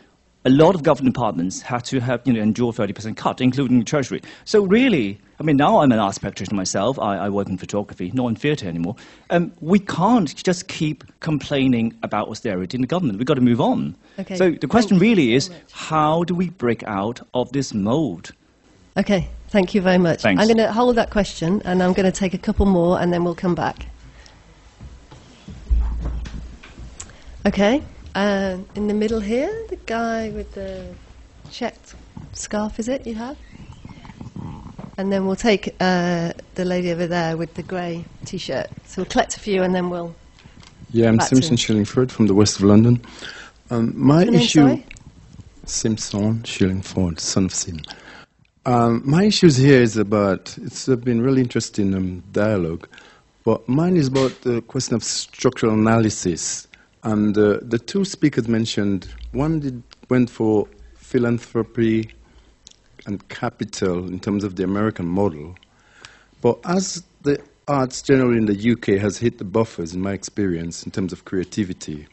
[0.44, 3.84] a lot of government departments had to have, you know, endure 30% cut, including the
[3.84, 4.20] Treasury.
[4.44, 6.98] So really, I mean, now I'm an arts practitioner myself.
[6.98, 8.96] I, I work in photography, not in theatre anymore.
[9.30, 13.18] Um, we can't just keep complaining about austerity in the government.
[13.18, 13.94] We've got to move on.
[14.18, 14.34] Okay.
[14.34, 18.32] So the question Thank really is, how do we break out of this mold?
[18.96, 20.22] Okay, thank you very much.
[20.22, 20.40] Thanks.
[20.42, 23.12] I'm going to hold that question, and I'm going to take a couple more, and
[23.12, 23.86] then we'll come back.
[27.44, 27.82] Okay.
[28.14, 30.94] Uh, in the middle here, the guy with the
[31.50, 31.94] checked
[32.34, 33.36] scarf, is it you have?
[34.96, 38.68] And then we'll take uh, the lady over there with the grey t shirt.
[38.86, 40.14] So we'll collect a few and then we'll.
[40.92, 43.00] Yeah, I'm Simpson Shillingford from the west of London.
[43.70, 44.60] Um, my name, issue.
[44.60, 44.86] Sorry?
[45.64, 47.80] Simpson Shillingford, son of Sim.
[48.66, 52.86] Um, my issues here is about, it's been really interesting um, dialogue,
[53.42, 56.68] but mine is about the question of structural analysis
[57.02, 62.10] and uh, the two speakers mentioned, one did, went for philanthropy
[63.06, 65.56] and capital in terms of the American model.
[66.40, 70.84] But as the arts generally in the UK has hit the buffers, in my experience,
[70.84, 72.06] in terms of creativity,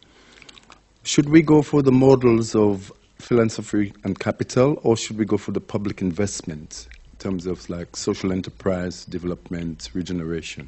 [1.03, 5.51] should we go for the models of philanthropy and capital, or should we go for
[5.51, 10.67] the public investment in terms of like social enterprise, development, regeneration?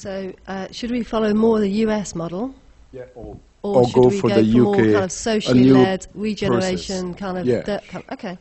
[0.00, 2.54] So, uh, should we follow more the US model?
[2.90, 5.12] Yeah, or, Or, or should go we for go the for UK, more kind of
[5.12, 7.18] socially led regeneration process.
[7.20, 7.60] kind of Yeah.
[7.60, 8.38] dirt com- okay.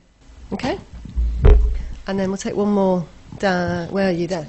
[0.54, 0.80] Okay.
[2.08, 3.06] And then we'll take one more
[3.40, 4.48] down where are you there?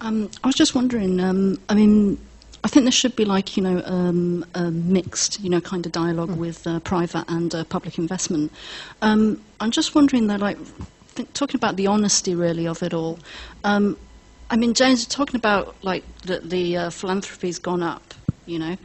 [0.00, 1.18] Um, I was just wondering.
[1.18, 2.18] Um, I mean,
[2.62, 5.90] I think there should be like you know um, a mixed you know kind of
[5.90, 8.52] dialogue with uh, private and uh, public investment.
[9.00, 10.58] Um, I'm just wondering though, like
[11.12, 13.18] think, talking about the honesty really of it all.
[13.64, 13.96] Um,
[14.50, 18.14] I mean, James, you're talking about like that the uh, philanthropy's gone up.
[18.46, 18.76] You know,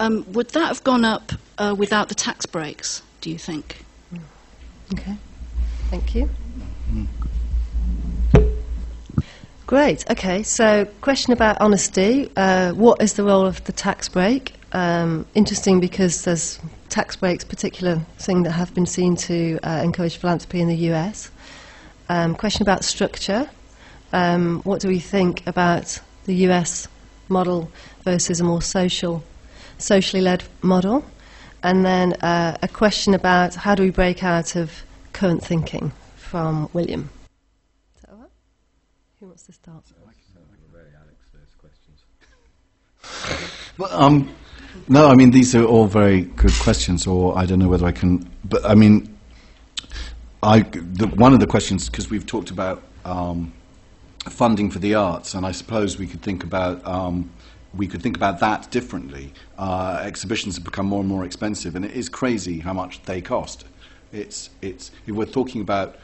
[0.00, 3.02] um, would that have gone up uh, without the tax breaks?
[3.20, 3.84] Do you think?
[4.92, 5.16] Okay.
[5.90, 6.28] Thank you.
[9.66, 10.10] Great.
[10.10, 10.42] Okay.
[10.42, 12.30] So, question about honesty.
[12.36, 14.54] Uh, what is the role of the tax break?
[14.72, 16.58] Um, interesting because there's
[16.88, 21.30] tax breaks, particular thing that have been seen to uh, encourage philanthropy in the US.
[22.08, 23.48] Um, question about structure.
[24.12, 26.88] Um, what do we think about the US
[27.28, 27.70] model
[28.04, 29.22] versus a more social,
[29.76, 31.04] socially led model?
[31.62, 34.72] And then uh, a question about how do we break out of
[35.12, 37.10] current thinking from William.
[37.96, 38.30] Is that all right?
[39.20, 39.84] Who wants to start?
[43.78, 44.34] Well, um,
[44.88, 47.92] no, I mean these are all very good questions, or I don't know whether I
[47.92, 48.28] can.
[48.44, 49.17] But I mean,
[50.42, 53.52] I the, one of the questions because we've talked about um,
[54.30, 57.30] funding for the arts, and I suppose we could think about um,
[57.74, 59.32] we could think about that differently.
[59.58, 63.20] Uh, exhibitions have become more and more expensive, and it is crazy how much they
[63.20, 63.64] cost.
[64.12, 65.96] It's it's if we're talking about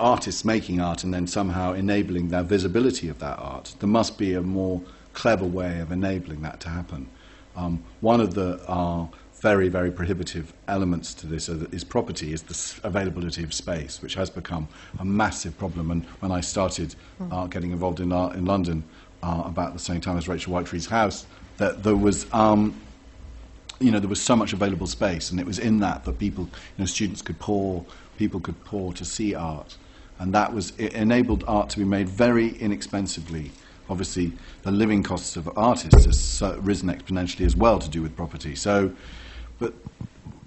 [0.00, 3.74] artists making art and then somehow enabling their visibility of that art.
[3.78, 7.08] There must be a more clever way of enabling that to happen.
[7.54, 9.06] Um, one of the uh,
[9.40, 14.28] very, very prohibitive elements to this is property, is the availability of space, which has
[14.28, 14.68] become
[14.98, 15.90] a massive problem.
[15.90, 16.94] And when I started
[17.30, 18.84] uh, getting involved in art in London
[19.22, 21.26] uh, about the same time as Rachel Whiteread's house,
[21.56, 22.74] that there was um,
[23.80, 26.44] you know, there was so much available space, and it was in that that people,
[26.44, 27.84] you know, students could pour,
[28.18, 29.78] people could pour to see art,
[30.18, 33.50] and that was it enabled art to be made very inexpensively.
[33.88, 34.32] Obviously,
[34.62, 38.54] the living costs of artists has risen exponentially as well to do with property.
[38.54, 38.92] So,
[39.60, 39.74] but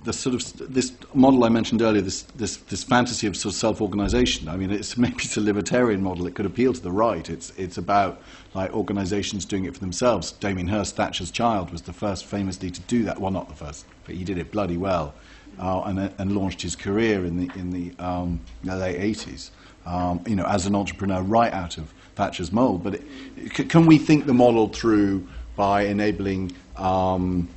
[0.04, 3.60] the sort of this model I mentioned earlier, this, this, this fantasy of sort of
[3.60, 4.50] self-organization.
[4.50, 6.28] I mean, it's maybe it's a libertarian model.
[6.28, 7.30] It could appeal to the right.
[7.30, 8.22] It's it's about
[8.54, 10.32] like organizations doing it for themselves.
[10.34, 13.20] Damien Hirst, Thatcher's child, was the first famously to do that.
[13.20, 15.14] Well, not the first, but he did it bloody well,
[15.60, 19.52] uh, and and launched his career in the in the, um, late 80s.
[19.86, 22.84] Um, you know, as an entrepreneur, right out of Thatcher's mold.
[22.84, 27.50] But it, can we think the model through by enabling um,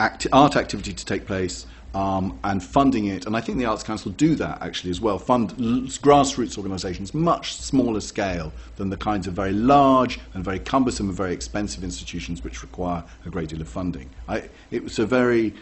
[0.00, 3.26] art activity to take place um, and funding it.
[3.26, 7.14] And I think the Arts Council do that actually as well, fund l- grassroots organisations,
[7.14, 11.84] much smaller scale than the kinds of very large and very cumbersome and very expensive
[11.84, 14.10] institutions which require a great deal of funding.
[14.28, 15.54] I, it was a very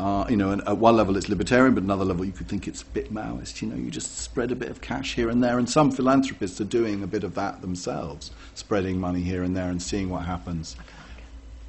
[0.00, 2.82] uh, you know, at one level it's libertarian, but another level you could think it's
[2.82, 3.60] a bit Maoist.
[3.60, 6.60] You know, you just spread a bit of cash here and there, and some philanthropists
[6.60, 10.24] are doing a bit of that themselves, spreading money here and there and seeing what
[10.24, 10.76] happens.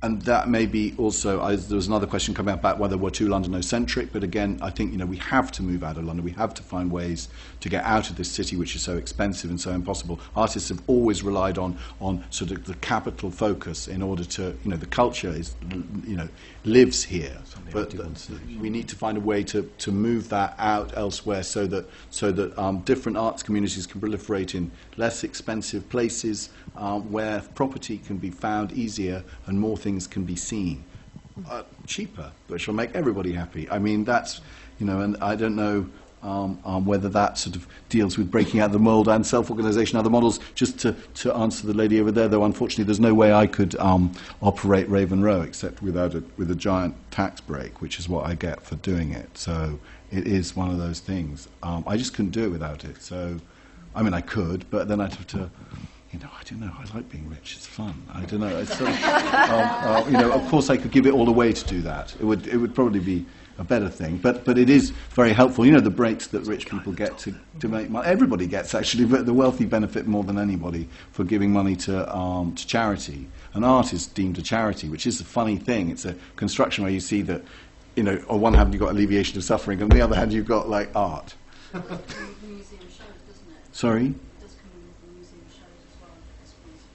[0.02, 3.10] And that may be also, I, there was another question coming up about whether we're
[3.10, 6.24] too London-centric, but again, I think, you know, we have to move out of London.
[6.24, 7.28] We have to find ways
[7.60, 10.22] to get out of this city which is so expensive and so impossible.
[10.38, 14.72] Artists have always relied on, on sort of the capital focus in order to, you
[14.72, 15.54] know, the culture is,
[16.08, 16.30] you know,
[16.64, 17.38] lives here.
[17.72, 17.93] But
[18.60, 22.32] we need to find a way to, to move that out elsewhere so that, so
[22.32, 26.50] that um, different arts communities can proliferate in less expensive places
[26.80, 30.84] um, where property can be found easier and more things can be seen
[31.50, 33.70] uh, cheaper, which will make everybody happy.
[33.70, 34.42] I mean, that's,
[34.80, 35.88] you know, and I don't know
[36.22, 40.10] um, um, whether that sort of deals with breaking out the mold and self-organization, other
[40.10, 40.40] models.
[40.56, 43.76] Just to, to answer the lady over there, though, unfortunately, there's no way I could
[43.76, 44.12] um,
[44.42, 48.36] operate Raven Row except without a, with a giant tax break, which is what I
[48.36, 49.38] get for doing it.
[49.38, 49.80] So
[50.12, 51.48] it is one of those things.
[51.64, 53.02] Um, I just couldn't do it without it.
[53.02, 53.40] So,
[53.96, 55.50] I mean, I could, but then I'd have to
[56.12, 56.72] you know, I don't know.
[56.78, 57.55] I like being rich.
[57.57, 57.93] It's fun.
[58.14, 58.57] I don't know.
[58.57, 61.53] It's sort of, um, uh, you know, of course, I could give it all away
[61.53, 62.14] to do that.
[62.20, 63.26] It would, it would probably be
[63.60, 64.18] a better thing.
[64.18, 65.66] But, but it is very helpful.
[65.66, 68.07] You know, the breaks that rich people get to, to make money.
[68.07, 72.55] Everybody gets actually, but the wealthy benefit more than anybody for giving money to, um,
[72.55, 73.28] to charity.
[73.53, 75.89] And art is deemed a charity, which is a funny thing.
[75.89, 77.43] It's a construction where you see that,
[77.95, 80.32] you know, on one hand you've got alleviation of suffering, and on the other hand
[80.32, 81.36] you've got like art.
[81.74, 81.80] The
[82.47, 83.76] museum shows, doesn't it?
[83.76, 84.05] Sorry.
[84.05, 86.12] It does come in with the museum shows as well.
[86.43, 86.88] as museum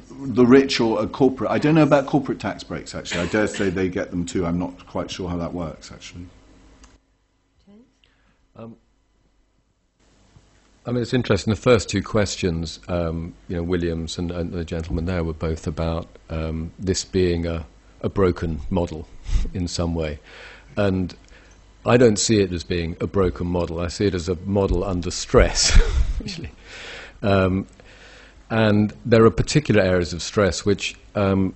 [0.00, 0.07] shows.
[0.18, 1.50] The rich or a corporate.
[1.50, 3.22] I don't know about corporate tax breaks, actually.
[3.22, 4.44] I dare say they get them too.
[4.44, 6.26] I'm not quite sure how that works, actually.
[8.56, 8.76] Um,
[10.84, 11.52] I mean, it's interesting.
[11.52, 15.66] The first two questions, um, you know, Williams and, and, the gentleman there were both
[15.66, 17.64] about um, this being a,
[18.00, 19.06] a broken model
[19.54, 20.18] in some way.
[20.76, 21.14] And
[21.86, 23.78] I don't see it as being a broken model.
[23.78, 25.80] I see it as a model under stress,
[26.20, 26.50] actually.
[27.22, 27.66] Um,
[28.50, 31.54] and there are particular areas of stress which um,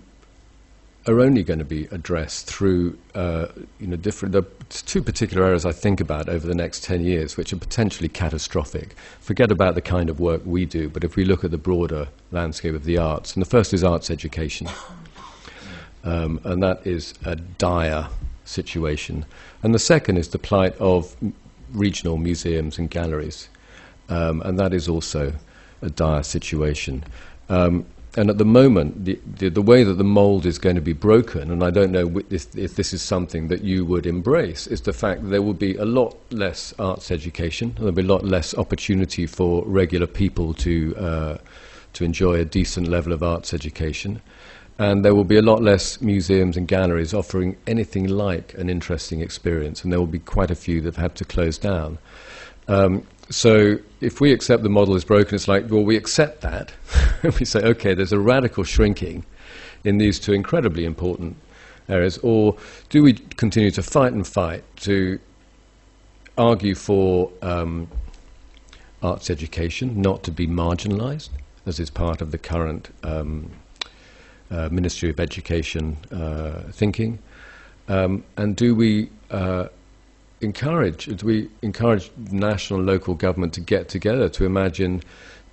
[1.07, 3.47] are only going to be addressed through, uh,
[3.81, 4.33] you know, different.
[4.33, 7.57] There are two particular areas I think about over the next 10 years which are
[7.57, 8.95] potentially catastrophic.
[9.21, 12.09] Forget about the kind of work we do, but if we look at the broader
[12.31, 14.69] landscape of the arts, and the first is arts education.
[16.05, 18.09] Um, and that is a dire
[18.45, 19.25] situation.
[19.63, 21.17] And the second is the plight of
[21.73, 23.49] regional museums and galleries.
[24.09, 25.33] Um, and that is also
[25.83, 27.05] a dire situation.
[27.49, 30.83] Um, and at the moment, the, the, the, way that the mold is going to
[30.83, 34.67] be broken, and I don't know if, if, this is something that you would embrace,
[34.67, 38.05] is the fact that there will be a lot less arts education, there'll be a
[38.05, 41.39] lot less opportunity for regular people to, uh,
[41.95, 44.21] to enjoy a decent level of arts education,
[44.79, 49.23] and there will be a lot less museums and galleries offering anything like an interesting
[49.23, 51.97] experience, and there will be quite a few that have had to close down.
[52.69, 56.73] Um, so if we accept the model is broken, it's like, well, we accept that.
[57.39, 59.25] we say, okay, there's a radical shrinking
[59.85, 61.37] in these two incredibly important
[61.89, 62.19] areas.
[62.19, 62.57] Or
[62.91, 65.19] do we continue to fight and fight to
[66.37, 67.89] argue for um,
[69.03, 71.31] arts education not to be marginalized,
[71.67, 73.51] as is part of the current um,
[74.51, 77.19] uh, Ministry of Education uh, thinking?
[77.89, 79.69] Um, and do we uh,
[80.43, 85.03] encourage, we encourage national and local government to get together to imagine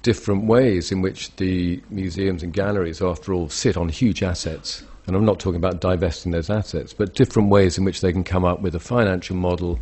[0.01, 4.83] different ways in which the museums and galleries, after all, sit on huge assets.
[5.07, 8.23] And I'm not talking about divesting those assets, but different ways in which they can
[8.23, 9.79] come up with a financial model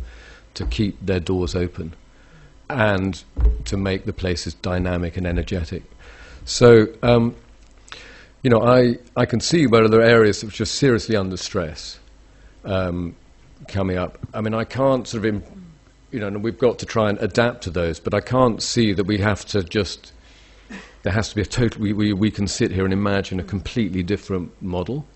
[0.54, 1.94] to keep their doors open
[2.70, 3.22] and
[3.64, 5.82] to make the places dynamic and energetic.
[6.44, 7.34] So, um,
[8.42, 11.36] you know, I, I can see where there are areas which are just seriously under
[11.36, 11.98] stress.
[12.64, 13.14] Um,
[13.68, 14.18] coming up.
[14.34, 15.42] I mean, I can't sort of,
[16.10, 18.92] you know, and we've got to try and adapt to those, but I can't see
[18.92, 20.12] that we have to just,
[21.02, 23.44] there has to be a total, we, we, we can sit here and imagine a
[23.44, 25.06] completely different model,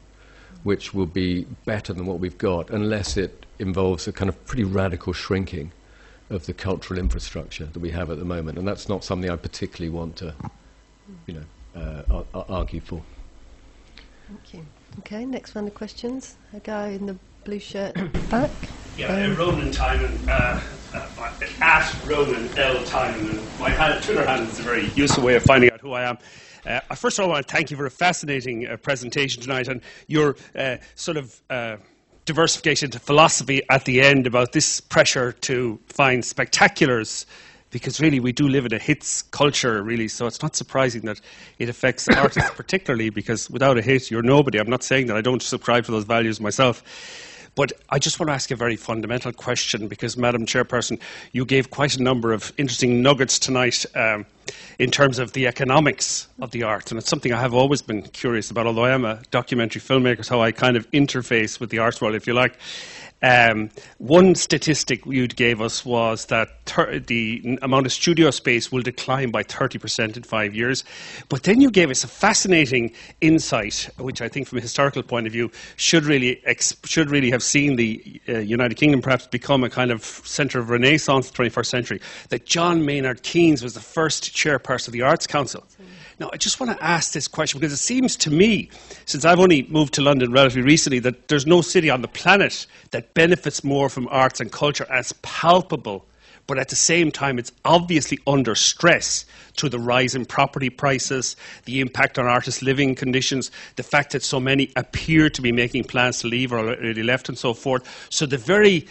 [0.62, 4.64] which will be better than what we've got, unless it involves a kind of pretty
[4.64, 5.72] radical shrinking
[6.30, 8.58] of the cultural infrastructure that we have at the moment.
[8.58, 10.34] And that's not something I particularly want to,
[11.26, 13.02] you know, uh, ar- argue for.
[14.28, 14.66] Thank you.
[15.00, 16.36] Okay, next round of questions.
[16.54, 17.94] A guy in the blue shirt
[18.30, 18.50] back.
[18.96, 20.60] Yeah, um, Ronan Timon, uh,
[20.94, 21.30] uh,
[21.60, 22.84] at Ronan L.
[22.84, 23.40] Timon.
[23.58, 26.18] My hand, Twitter handle is a very useful way of finding out who I am.
[26.66, 29.66] Uh, first of all, I want to thank you for a fascinating uh, presentation tonight
[29.66, 31.76] and your uh, sort of uh,
[32.24, 37.26] diversification to philosophy at the end about this pressure to find spectaculars
[37.72, 40.06] because really we do live in a hits culture, really.
[40.06, 41.20] So it's not surprising that
[41.58, 44.60] it affects artists particularly because without a hit, you're nobody.
[44.60, 46.84] I'm not saying that I don't subscribe to those values myself.
[47.54, 50.98] But I just want to ask a very fundamental question because, Madam Chairperson,
[51.32, 54.24] you gave quite a number of interesting nuggets tonight um,
[54.78, 56.90] in terms of the economics of the arts.
[56.90, 60.26] And it's something I have always been curious about, although I am a documentary filmmaker,
[60.26, 62.56] how I kind of interface with the arts world, if you like.
[63.22, 68.82] Um, one statistic you gave us was that ter- the amount of studio space will
[68.82, 70.82] decline by 30% in five years.
[71.28, 75.28] But then you gave us a fascinating insight, which I think from a historical point
[75.28, 79.62] of view should really, ex- should really have seen the uh, United Kingdom perhaps become
[79.62, 82.00] a kind of centre of renaissance in the 21st century.
[82.30, 85.64] That John Maynard Keynes was the first chairperson of the Arts Council.
[86.22, 88.70] Now, I just want to ask this question because it seems to me,
[89.06, 92.64] since I've only moved to London relatively recently, that there's no city on the planet
[92.92, 96.06] that benefits more from arts and culture as palpable,
[96.46, 101.34] but at the same time, it's obviously under stress to the rise in property prices,
[101.64, 105.82] the impact on artists' living conditions, the fact that so many appear to be making
[105.82, 108.06] plans to leave or already left, and so forth.
[108.10, 108.86] So, the very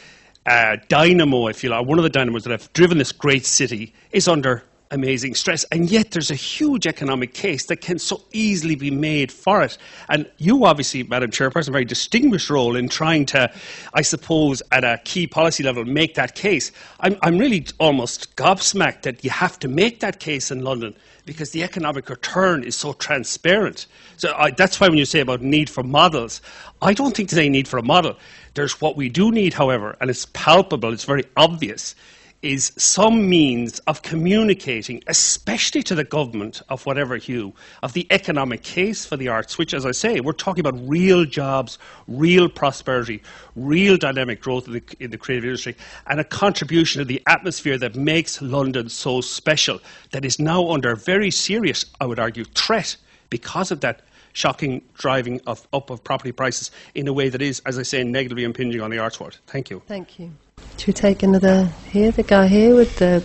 [0.46, 3.94] uh, dynamo, if you like, one of the dynamos that have driven this great city
[4.12, 5.64] is under amazing stress.
[5.72, 9.78] And yet there's a huge economic case that can so easily be made for it.
[10.10, 13.52] And you obviously, Madam Chairperson, a very distinguished role in trying to,
[13.94, 16.72] I suppose, at a key policy level, make that case.
[17.00, 21.52] I'm, I'm really almost gobsmacked that you have to make that case in London because
[21.52, 23.86] the economic return is so transparent.
[24.18, 26.42] So I, that's why when you say about need for models,
[26.82, 28.18] I don't think there's any need for a model.
[28.54, 31.96] There's what we do need, however, and it's palpable, it's very obvious,
[32.42, 38.64] is some means of communicating, especially to the government of whatever hue, of the economic
[38.64, 41.78] case for the arts, which, as I say, we're talking about real jobs,
[42.08, 43.22] real prosperity,
[43.56, 45.76] real dynamic growth in the, in the creative industry,
[46.08, 49.80] and a contribution to the atmosphere that makes London so special,
[50.12, 52.98] that is now under very serious, I would argue, threat
[53.30, 54.02] because of that
[54.34, 58.04] shocking driving of, up of property prices in a way that is, as I say,
[58.04, 59.38] negatively impinging on the arts world.
[59.48, 59.82] Thank you.
[59.88, 60.32] Thank you.
[60.78, 62.12] Should we take another here?
[62.12, 63.24] The guy here with the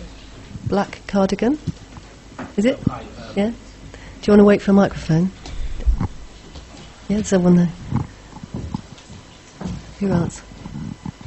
[0.67, 1.57] black cardigan.
[2.55, 2.79] Is it?
[3.35, 3.51] Yeah.
[3.51, 3.53] Do
[4.23, 5.31] you want to wait for a microphone?
[7.07, 7.71] Yeah, there's someone there.
[9.99, 10.41] Who else?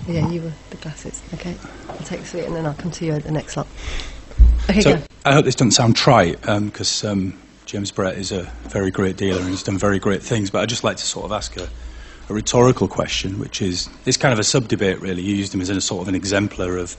[0.07, 1.23] Yeah, you were the glasses.
[1.35, 1.57] Okay,
[1.89, 3.67] I'll take a seat and then I'll come to you at the next lot.
[4.69, 5.03] Okay, So go.
[5.25, 9.41] I hope this doesn't sound trite, because um, James Brett is a very great dealer
[9.41, 10.51] and he's done very great things.
[10.51, 11.69] But I'd just like to sort of ask a,
[12.31, 15.23] a rhetorical question, which is it's kind of a sub debate, really.
[15.23, 16.97] You used him as a sort of an exemplar of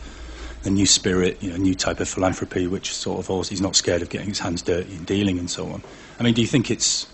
[0.64, 3.62] a new spirit, you know, a new type of philanthropy, which sort of also he's
[3.62, 5.82] not scared of getting his hands dirty and dealing and so on.
[6.20, 7.08] I mean, do you think it's?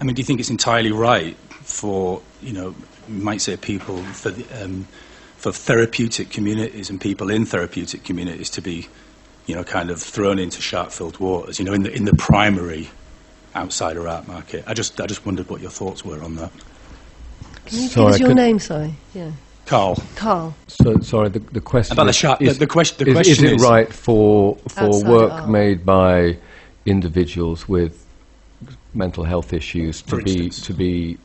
[0.00, 2.74] I mean, do you think it's entirely right for you know,
[3.08, 4.88] you might say people for the, um,
[5.36, 8.88] for therapeutic communities and people in therapeutic communities to be
[9.46, 12.90] you know, kind of thrown into shark-filled waters, you know, in the in the primary
[13.54, 14.64] outsider art market.
[14.66, 16.52] I just I just wondered what your thoughts were on that.
[17.66, 18.94] Can you Sorry, give us your name, sorry?
[19.14, 19.30] Yeah.
[19.66, 20.54] Carl, Carl.
[20.68, 23.14] So, sorry, the, the question About the is, shark- is, the- the question- the is,
[23.16, 25.50] question is it is- right for for work art.
[25.50, 26.36] made by
[26.84, 28.06] individuals with
[28.94, 31.18] mental health issues to be to be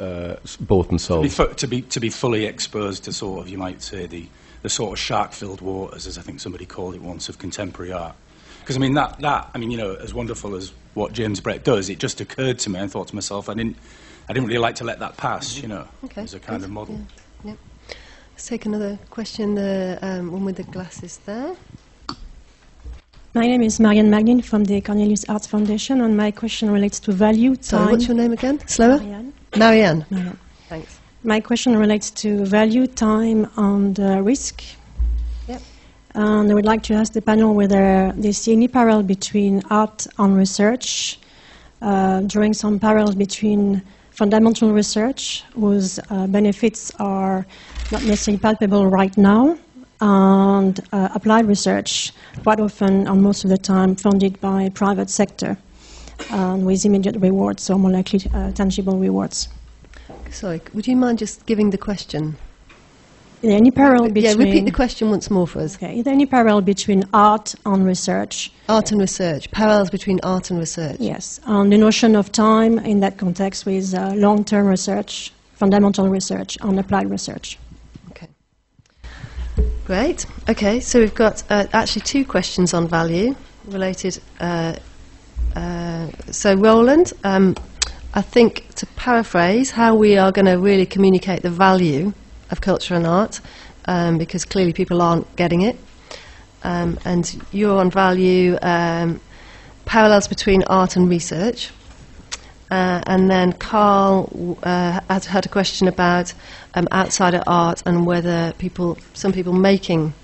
[0.00, 1.22] uh, bought and to sold?
[1.22, 4.26] be, fu- to be to be fully exposed to sort of you might say the
[4.62, 8.16] the sort of shark-filled waters, as I think somebody called it once, of contemporary art.
[8.60, 11.62] Because I mean that that I mean you know as wonderful as what James Brett
[11.64, 12.80] does, it just occurred to me.
[12.80, 13.76] I thought to myself, I didn't
[14.28, 16.22] I didn't really like to let that pass, you know, Okay.
[16.22, 16.64] as a kind good.
[16.66, 16.94] of model.
[17.44, 17.50] Yeah.
[17.50, 17.58] Yep.
[18.32, 19.54] Let's take another question.
[19.54, 21.54] The um, one with the glasses there.
[23.34, 27.12] My name is Marianne Magnin from the Cornelius Arts Foundation, and my question relates to
[27.12, 27.62] value, time.
[27.62, 28.66] Sorry, what's your name again?
[28.66, 28.98] Slower.
[28.98, 29.32] Marianne.
[29.56, 30.06] Marianne.
[30.10, 30.38] Marianne.
[30.68, 31.00] Thanks.
[31.22, 34.62] My question relates to value, time, and uh, risk.
[35.48, 35.62] Yep.
[36.14, 40.06] And I would like to ask the panel whether they see any parallel between art
[40.18, 41.18] and research,
[41.82, 43.82] uh, drawing some parallels between
[44.14, 47.44] fundamental research, whose uh, benefits are
[47.90, 49.58] not necessarily palpable right now,
[50.00, 52.12] and uh, applied research,
[52.42, 55.56] quite often and most of the time funded by private sector,
[56.30, 59.48] and with immediate rewards, or more likely uh, tangible rewards.
[60.30, 62.36] Sorry, would you mind just giving the question?
[63.44, 64.24] Is there any parallel between?
[64.24, 65.76] Yeah, repeat the question once more for us.
[65.76, 65.98] Okay.
[65.98, 68.50] Is there any parallel between art and research?
[68.70, 69.50] Art and research.
[69.50, 70.96] Parallels between art and research.
[70.98, 71.40] Yes.
[71.44, 76.80] And the notion of time in that context with uh, long-term research, fundamental research, and
[76.80, 77.58] applied research.
[78.12, 78.28] Okay.
[79.84, 80.24] Great.
[80.48, 83.36] Okay, so we've got uh, actually two questions on value
[83.66, 84.22] related.
[84.40, 84.74] Uh,
[85.54, 87.54] uh, so, Roland, um,
[88.14, 92.14] I think to paraphrase, how we are going to really communicate the value
[92.50, 93.40] of culture and art,
[93.86, 95.76] um, because clearly people aren't getting it.
[96.62, 99.20] Um, and you're on value, um,
[99.84, 101.70] parallels between art and research.
[102.70, 106.32] Uh, and then Carl uh, had, had a question about
[106.74, 110.14] um, outsider art and whether people, some people making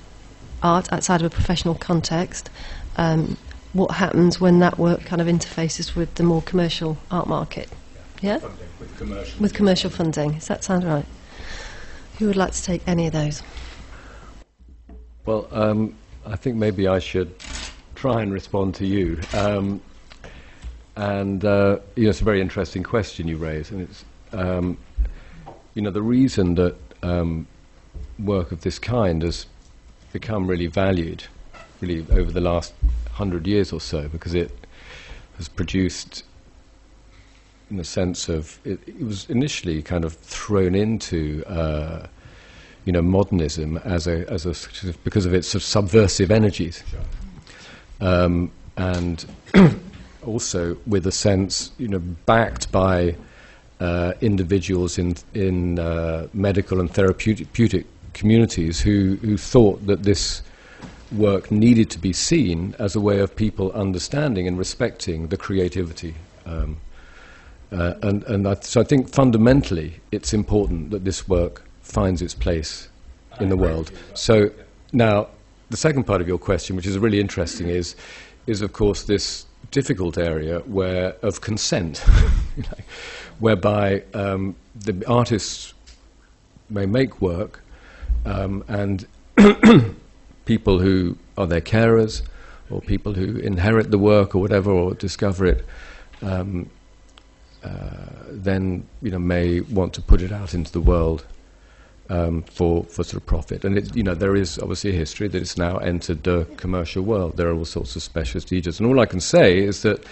[0.63, 2.51] art outside of a professional context,
[2.97, 3.37] um,
[3.73, 7.69] what happens when that work kind of interfaces with the more commercial art market?
[8.21, 8.39] Yeah?
[8.79, 9.41] With commercial.
[9.41, 10.33] With commercial funding.
[10.33, 11.07] Does that sound right?
[12.21, 13.43] Who would like to take any of those?
[15.25, 15.95] Well, um,
[16.27, 17.35] I think maybe I should
[17.95, 19.19] try and respond to you.
[19.33, 19.81] Um,
[20.97, 24.77] and uh, you know, it's a very interesting question you raise, and it's um,
[25.73, 27.47] you know the reason that um,
[28.19, 29.47] work of this kind has
[30.13, 31.25] become really valued,
[31.81, 32.75] really over the last
[33.13, 34.51] hundred years or so, because it
[35.39, 36.25] has produced,
[37.71, 41.45] in the sense of it, it was initially kind of thrown into.
[41.47, 42.07] Uh,
[42.87, 46.83] you know, modernism as a, as a because of its sort of subversive energies,
[48.01, 49.27] um, and
[50.27, 53.15] also with a sense, you know, backed by
[53.81, 60.43] uh, individuals in in uh, medical and therapeutic communities who who thought that this
[61.13, 66.15] work needed to be seen as a way of people understanding and respecting the creativity.
[66.47, 66.77] Um,
[67.73, 72.35] uh, and and I, so I think fundamentally it's important that this work finds its
[72.35, 72.89] place
[73.41, 73.91] in the world.
[74.15, 74.51] So
[74.93, 75.29] now
[75.71, 77.95] the second part of your question, which is really interesting, is
[78.47, 81.99] is of course this difficult area where of consent,
[83.39, 85.75] whereby um, the artists
[86.69, 87.63] may make work
[88.25, 89.07] um, and
[90.45, 92.23] people who are their carers,
[92.71, 95.65] or people who inherit the work or whatever, or discover it,
[96.23, 96.69] um,
[98.31, 101.25] then you know may want to put it out into the world
[102.09, 103.65] um, for for sort of profit.
[103.65, 107.03] And it, you know there is obviously a history that it's now entered the commercial
[107.03, 107.37] world.
[107.37, 110.05] There are all sorts of specialist editors, and all I can say is that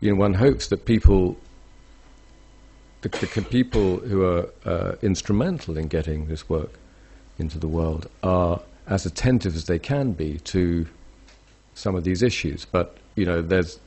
[0.00, 1.36] you know one hopes that people.
[3.02, 6.78] The, the people who are uh, instrumental in getting this work
[7.36, 10.86] into the world are as attentive as they can be to
[11.74, 12.64] some of these issues.
[12.64, 13.78] But you know, there's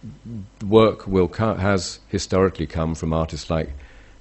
[0.65, 3.69] work will co- has historically come from artists like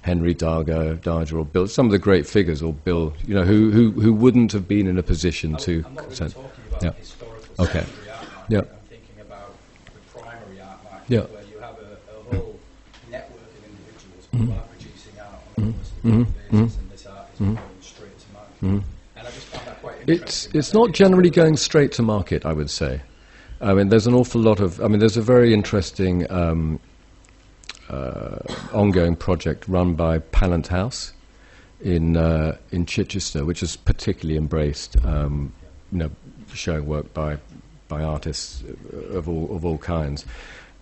[0.01, 3.71] Henry Darger, Darger, or Bill, some of the great figures, or Bill, you know, who
[3.71, 6.03] who, who wouldn't have been in a position to I'm not.
[6.05, 6.91] Really talking about yeah.
[6.93, 7.79] historical Okay.
[7.81, 8.51] secondary art market.
[8.53, 8.59] Yeah.
[8.59, 9.55] I'm thinking about
[9.93, 11.19] the primary art market, Yeah.
[11.21, 12.59] where you have a, a whole
[13.11, 14.45] network of individuals Mhm.
[14.45, 15.73] who are producing art on Mhm.
[15.73, 16.25] almost a Mhm.
[16.25, 16.79] basis, Mhm.
[16.81, 17.55] and this art is Mhm.
[17.55, 18.83] going straight to market.
[19.17, 20.59] And I just found that quite It's interesting.
[20.59, 23.01] it's not generally going straight to market, I would say.
[23.65, 24.79] I mean, there's an awful lot of.
[24.79, 26.79] I mean, there's a very interesting um,
[27.89, 28.37] uh,
[28.71, 31.13] ongoing project run by Pallant House
[31.81, 35.51] in uh, in Chichester, which has particularly embraced, um,
[35.91, 36.11] you know,
[36.53, 37.37] showing work by
[37.87, 38.63] by artists
[39.09, 40.25] of all of all kinds,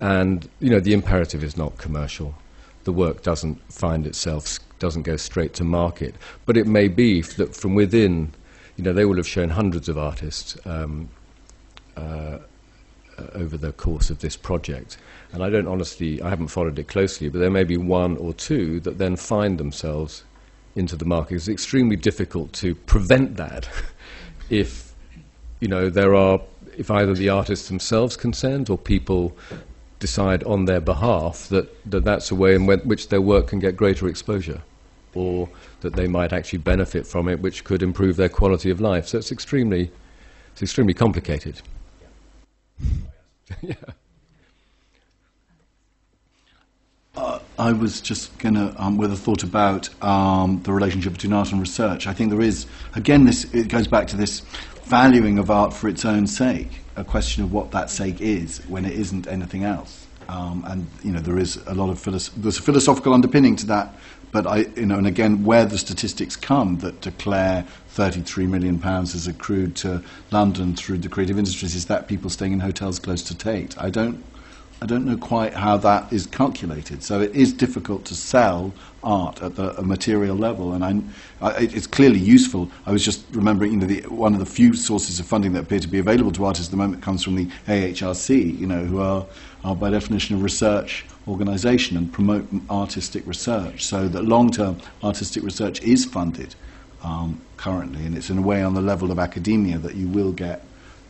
[0.01, 2.35] and you know, the imperative is not commercial.
[2.83, 6.15] The work doesn't find itself doesn't go straight to market,
[6.45, 8.33] but it may be that from within,
[8.75, 10.57] you know, they will have shown hundreds of artists.
[10.65, 11.07] Um,
[11.95, 12.39] uh,
[13.15, 14.97] Uh, over the course of this project.
[15.33, 18.33] And I don't honestly, I haven't followed it closely, but there may be one or
[18.33, 20.23] two that then find themselves
[20.75, 21.35] into the market.
[21.35, 23.69] It's extremely difficult to prevent that
[24.49, 24.95] if,
[25.59, 26.41] you know, there are,
[26.75, 29.37] if either the artists themselves consent or people
[29.99, 33.77] decide on their behalf that, that that's a way in which their work can get
[33.77, 34.63] greater exposure
[35.13, 35.47] or
[35.81, 39.07] that they might actually benefit from it, which could improve their quality of life.
[39.07, 39.91] So it's extremely,
[40.53, 41.61] it's extremely complicated.
[43.61, 43.75] Yeah.
[47.15, 51.31] Uh, I was just going to, um, with a thought about um, the relationship between
[51.31, 52.07] art and research.
[52.07, 52.65] I think there is,
[52.95, 54.39] again, this it goes back to this
[54.85, 58.83] valuing of art for its own sake, a question of what that sake is when
[58.83, 60.07] it isn't anything else.
[60.27, 63.65] Um, and you know, there is a lot of philos- there's a philosophical underpinning to
[63.67, 63.93] that.
[64.33, 69.13] But I, you know, and again, where the statistics come that declare 33 million pounds
[69.13, 73.21] is accrued to London through the creative industries is that people staying in hotels close
[73.23, 73.77] to Tate.
[73.77, 74.23] I don't
[74.83, 77.03] I don't know quite how that is calculated.
[77.03, 81.51] So it is difficult to sell art at the, a material level, and I, I,
[81.61, 82.69] it's clearly useful.
[82.85, 85.61] I was just remembering, you know, the, one of the few sources of funding that
[85.61, 88.83] appear to be available to artists at the moment comes from the AHRC, you know,
[88.83, 89.25] who are,
[89.63, 93.85] are by definition a research organisation and promote artistic research.
[93.85, 96.55] So that long-term artistic research is funded
[97.03, 100.33] um, currently, and it's in a way on the level of academia that you will
[100.33, 100.65] get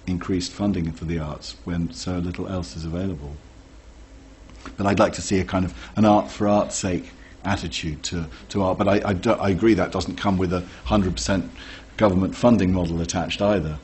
[0.06, 3.36] increased funding for the arts when so little else is available.
[4.78, 7.12] But I'd like to see a kind of an art for art's sake
[7.46, 8.78] attitude to, to art.
[8.78, 11.50] But I, I, do, I agree that doesn't come with a 100%
[11.98, 13.78] government funding model attached either.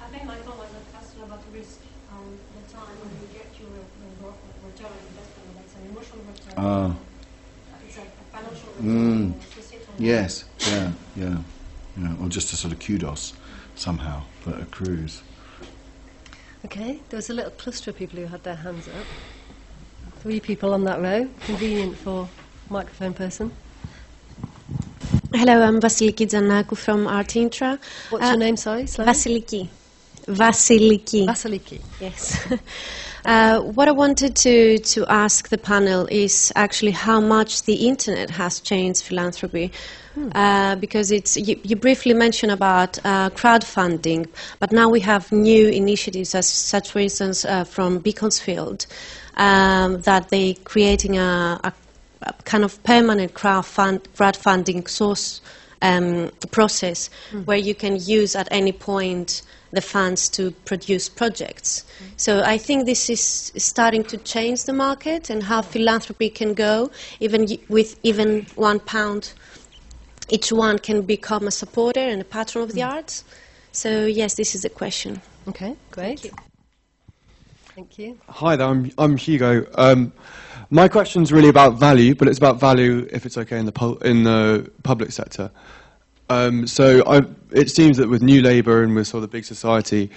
[0.00, 1.80] I think my was a question about risk
[2.12, 3.68] um, the time when you get your
[4.22, 4.34] your
[4.66, 6.54] return on investment, that's an emotional return.
[6.56, 6.96] Ah.
[7.86, 9.34] It's a a financial return.
[9.34, 9.60] Mm.
[9.98, 11.38] Yes, yeah, yeah,
[11.98, 12.16] yeah.
[12.22, 13.34] Or just a sort of kudos
[13.74, 15.22] somehow that accrues.
[16.64, 19.06] Okay, there was a little cluster of people who had their hands up.
[20.20, 21.26] Three people on that row.
[21.46, 22.28] Convenient for
[22.68, 23.50] microphone person.
[25.32, 27.78] Hello, I'm Vasiliki Zanakou from Art Intra.
[28.10, 28.86] What's your name, sorry?
[28.86, 29.12] slowly?
[29.12, 29.68] Vasiliki.
[30.26, 31.26] Vasiliki.
[31.26, 31.80] Vasiliki.
[32.00, 32.38] Yes.
[33.24, 38.30] Uh, what I wanted to, to ask the panel is actually how much the internet
[38.30, 39.72] has changed philanthropy.
[40.34, 44.28] Uh, because it's, you, you briefly mentioned about uh, crowdfunding,
[44.58, 48.86] but now we have new initiatives, as such, for instance, uh, from Beaconsfield,
[49.36, 51.72] um, that they creating a, a,
[52.22, 55.40] a kind of permanent crowdfund, crowdfunding source
[55.82, 57.08] um, process
[57.44, 59.42] where you can use at any point
[59.72, 61.84] the funds to produce projects.
[62.16, 66.90] So I think this is starting to change the market and how philanthropy can go,
[67.20, 69.32] even with even one pound.
[70.28, 73.24] Each one can become a supporter and a patron of the arts.
[73.72, 75.22] So yes, this is the question.
[75.48, 76.30] Okay, great.
[77.80, 78.18] Thank you.
[78.28, 79.64] Hi there, I'm, I'm Hugo.
[79.76, 80.12] Um,
[80.68, 84.24] my question's really about value, but it's about value if it's okay in the in
[84.24, 85.50] the public sector.
[86.28, 89.46] Um, so I, it seems that with New Labour and with sort of the big
[89.46, 90.10] society,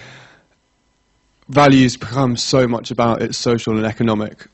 [1.47, 4.45] values become so much about its social and economic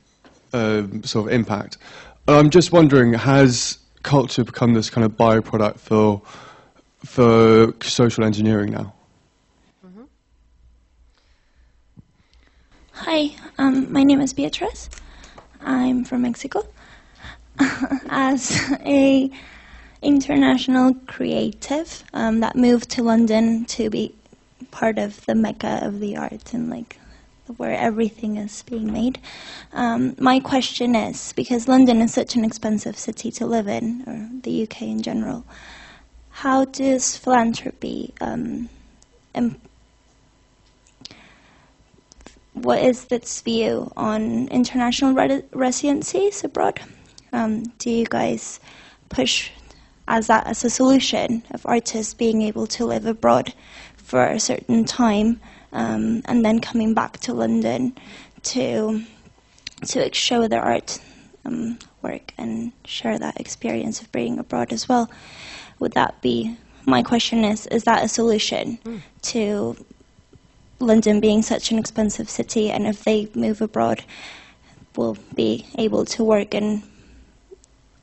[0.54, 1.80] um, sort of impact.
[2.28, 6.22] And I'm just wondering, has culture become this kind of byproduct for
[7.04, 8.94] for social engineering now?
[13.04, 14.90] Hi, um, my name is Beatrice.
[15.62, 16.68] I'm from Mexico.
[18.10, 18.52] As
[18.86, 19.32] a
[20.02, 24.14] international creative um, that moved to London to be
[24.72, 27.00] part of the mecca of the arts and like
[27.56, 29.18] where everything is being made.
[29.72, 34.42] Um, my question is because London is such an expensive city to live in, or
[34.42, 35.46] the UK in general,
[36.32, 38.68] how does philanthropy um,
[42.64, 46.80] what is its view on international re- residencies abroad?
[47.32, 48.60] Um, do you guys
[49.10, 49.52] push
[50.08, 53.54] as that as a solution of artists being able to live abroad
[53.96, 55.40] for a certain time
[55.72, 57.96] um, and then coming back to London
[58.44, 59.04] to
[59.86, 61.00] to show their art
[61.46, 65.10] um, work and share that experience of being abroad as well?
[65.80, 67.46] Would that be my question?
[67.46, 68.80] Is is that a solution
[69.22, 69.78] to
[70.80, 74.04] London being such an expensive city, and if they move abroad,
[74.96, 76.84] will be able to work in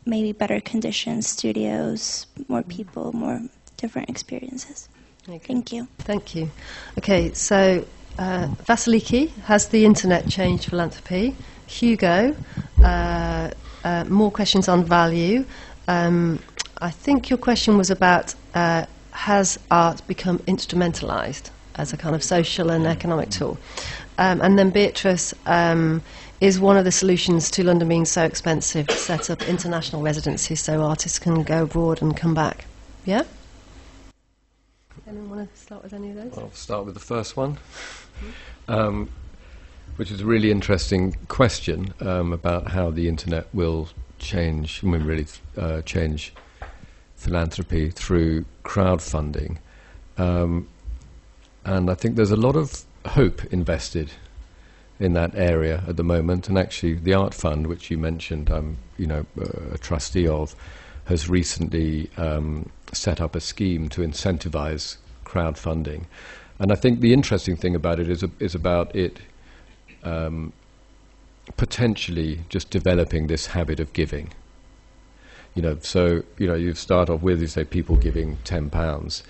[0.05, 3.40] maybe better conditions, studios, more people, more
[3.77, 4.89] different experiences.
[5.24, 5.89] Thank you.
[5.98, 6.51] Thank you.
[6.98, 7.85] Okay, so
[8.19, 11.35] uh, Vasiliki, has the internet changed philanthropy?
[11.66, 12.36] Hugo,
[12.85, 13.51] uh,
[13.82, 15.44] uh, more questions on value.
[15.89, 16.39] Um,
[16.78, 22.23] I think your question was about uh, has art become instrumentalized as a kind of
[22.23, 23.59] social and economic tool?
[24.19, 26.03] Um, and then Beatrice, um,
[26.40, 30.61] is one of the solutions to London being so expensive to set up international residencies
[30.61, 32.66] so artists can go abroad and come back?
[33.05, 33.23] Yeah?
[35.07, 36.39] Anyone want to start with any of those?
[36.39, 37.59] I'll start with the first one,
[38.69, 39.09] um,
[39.97, 43.89] which is a really interesting question um, about how the internet will
[44.19, 45.27] change, I mean, really
[45.57, 46.35] uh, change
[47.15, 49.59] philanthropy through crowdfunding.
[50.19, 50.69] Um,
[51.66, 54.12] and I think there's a lot of hope invested
[55.01, 56.48] in that area at the moment.
[56.48, 60.55] And actually, the Art Fund, which you mentioned, I'm you know uh, a trustee of,
[61.06, 66.05] has recently um, set up a scheme to incentivize crowdfunding.
[66.60, 69.18] And I think the interesting thing about it is is about it
[70.05, 70.52] um,
[71.56, 74.32] potentially just developing this habit of giving.
[75.56, 79.24] You know, so you know, you start off with you say people giving ten pounds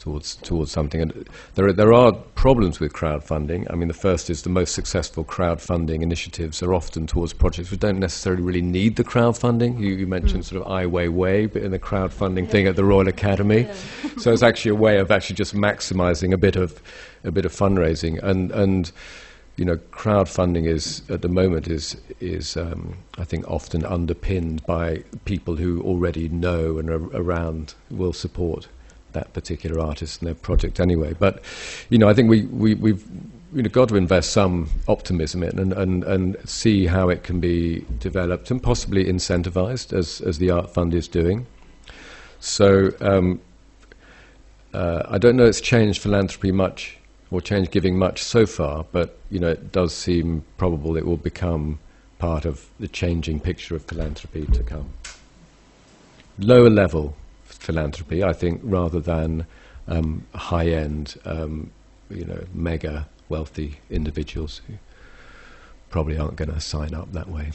[0.00, 1.00] towards towards something.
[1.00, 3.70] And there are, there are problems with crowdfunding.
[3.70, 7.80] I mean, the first is the most successful crowdfunding initiatives are often towards projects which
[7.80, 9.78] don't necessarily really need the crowdfunding.
[9.78, 13.08] You, you mentioned sort of Ai Weiwei, but in the crowdfunding thing at the Royal
[13.08, 13.68] Academy.
[14.18, 16.82] so it's actually a way of actually just maximising a bit of
[17.22, 18.90] a bit of fundraising and and.
[19.56, 25.04] You know, crowdfunding is at the moment is is um, I think often underpinned by
[25.26, 28.68] people who already know and are around will support
[29.12, 31.14] that particular artist and their project anyway.
[31.18, 31.42] But,
[31.88, 33.04] you know, I think we, we, we've
[33.52, 37.40] you know, got to invest some optimism in and, and, and see how it can
[37.40, 41.46] be developed and possibly incentivized as, as the Art Fund is doing.
[42.38, 43.40] So um,
[44.72, 46.96] uh, I don't know it's changed philanthropy much
[47.30, 51.16] or changed giving much so far, but you know, it does seem probable it will
[51.16, 51.78] become
[52.18, 54.90] part of the changing picture of philanthropy to come.
[56.38, 57.16] Lower level
[57.60, 59.46] philanthropy, I think, rather than
[59.86, 61.70] um, high-end, um,
[62.08, 64.74] you know, mega wealthy individuals who
[65.90, 67.52] probably aren't going to sign up that way.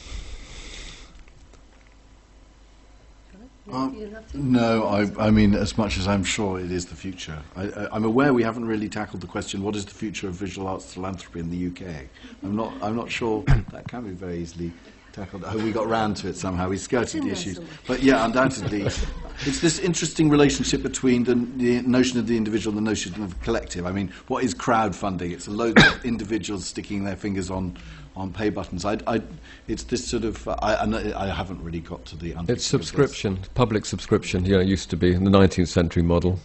[3.70, 7.36] Um, no, I, I mean, as much as I'm sure it is the future.
[7.56, 10.34] I, I, I'm aware we haven't really tackled the question, what is the future of
[10.34, 12.06] visual arts philanthropy in the UK?
[12.44, 13.42] I'm not, I'm not sure
[13.72, 14.72] that can be very easily
[15.16, 15.44] tackled.
[15.46, 16.68] Oh, we got round to it somehow.
[16.68, 17.58] We skirted the issues.
[17.86, 22.86] But yeah, undoubtedly, it's this interesting relationship between the, the notion of the individual and
[22.86, 23.86] the notion of the collective.
[23.86, 25.32] I mean, what is crowdfunding?
[25.32, 27.76] It's a load of individuals sticking their fingers on,
[28.14, 28.84] on pay buttons.
[28.84, 29.22] I, I,
[29.66, 30.46] it's this sort of.
[30.46, 32.34] I, I haven't really got to the.
[32.48, 34.44] It's subscription, public subscription.
[34.44, 36.38] You know, it used to be in the 19th century model.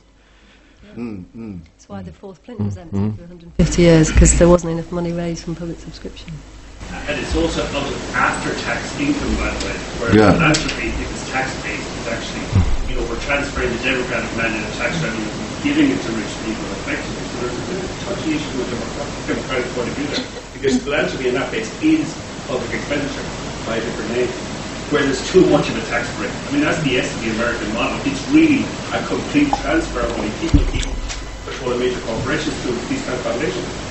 [0.95, 1.59] Mm, mm.
[1.63, 3.15] That's why the fourth Plinth was empty mm.
[3.15, 6.33] for 150 years, because there wasn't enough money raised from public subscription.
[7.09, 10.31] And it's also of after-tax income, by the way, where Yeah.
[10.31, 12.45] philanthropy, if it's tax-based, it's actually,
[12.87, 15.25] you know, we're transferring the democratic mandate of tax revenue,
[15.63, 17.23] giving it to rich people effectively.
[17.31, 18.77] So there's a bit of a touchy issue with the
[19.33, 20.25] democratic point of view there.
[20.53, 22.05] Because philanthropy in that case is
[22.47, 23.25] public expenditure
[23.65, 24.29] by a different name.
[24.91, 26.31] Where there's too much of a tax break.
[26.31, 27.97] I mean, that's the essence of the American model.
[28.05, 30.29] It's really a complete transfer of money.
[30.41, 30.83] People keep
[31.47, 33.90] control of major corporations through these kind of foundations.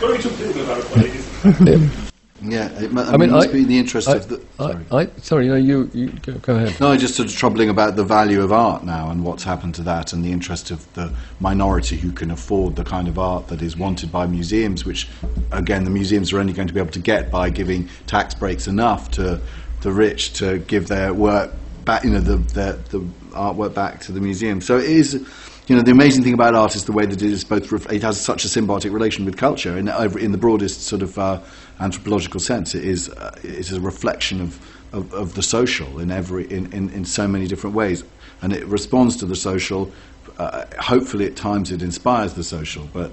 [0.00, 2.04] Don't be too political about it, but.
[2.46, 4.16] Yeah, it, mu- I, I mean, mean, it must I- be in the interest I-
[4.16, 4.42] of the.
[4.58, 4.84] Sorry.
[4.92, 6.78] I, sorry, no, you, you go, go ahead.
[6.78, 9.74] No, it's just sort of troubling about the value of art now and what's happened
[9.76, 11.10] to that and the interest of the
[11.40, 15.08] minority who can afford the kind of art that is wanted by museums, which,
[15.52, 18.66] again, the museums are only going to be able to get by giving tax breaks
[18.66, 19.40] enough to
[19.80, 21.50] the rich to give their work
[21.86, 23.00] back, you know, the, the, the
[23.30, 24.60] artwork back to the museum.
[24.60, 25.26] So it is,
[25.66, 28.02] you know, the amazing thing about art is the way that it is both, it
[28.02, 31.40] has such a symbiotic relation with culture in, in the broadest sort of uh,
[31.80, 32.74] anthropological sense.
[32.74, 34.60] It is, uh, it is a reflection of,
[34.92, 38.04] of, of the social in, every, in, in, in so many different ways.
[38.42, 39.90] And it responds to the social.
[40.38, 43.10] Uh, hopefully, at times, it inspires the social, but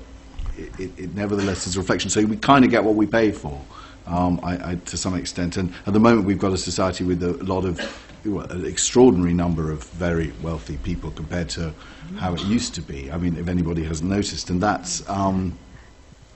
[0.57, 2.10] it, it, it nevertheless is a reflection.
[2.10, 3.61] So we kind of get what we pay for.
[4.07, 7.22] Um, I, I, to some extent, and at the moment we've got a society with
[7.23, 7.80] a lot of
[8.26, 11.73] well, an extraordinary number of very wealthy people compared to
[12.17, 13.11] how it used to be.
[13.11, 15.57] I mean, if anybody hasn't noticed, and that's um,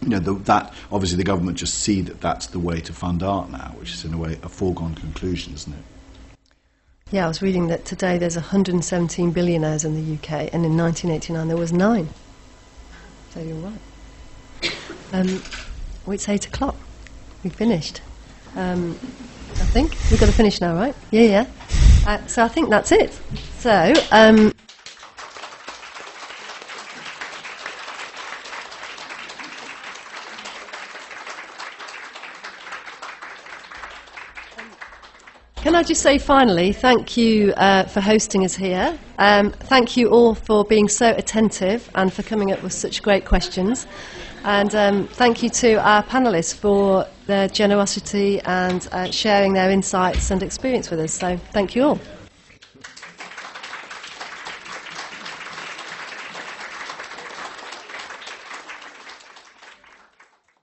[0.01, 3.23] you know the, that obviously the government just see that that's the way to fund
[3.23, 5.83] art now, which is in a way a foregone conclusion, isn't it?
[7.11, 11.47] Yeah, I was reading that today there's 117 billionaires in the UK, and in 1989
[11.47, 12.09] there was nine.
[13.31, 14.73] So you're right.
[15.13, 15.43] Um,
[16.05, 16.75] well, it's eight o'clock.
[17.43, 18.01] We've finished.
[18.55, 20.95] Um, I think we've got to finish now, right?
[21.11, 21.45] Yeah, yeah.
[22.07, 23.17] Uh, so I think that's it.
[23.59, 23.93] So.
[24.11, 24.53] Um,
[35.65, 38.99] Can I just say finally, thank you uh, for hosting us here.
[39.17, 43.25] Um, thank you all for being so attentive and for coming up with such great
[43.25, 43.87] questions.
[44.43, 50.29] And um, thank you to our panellists for their generosity and uh, sharing their insights
[50.29, 51.13] and experience with us.
[51.13, 52.14] So thank you all.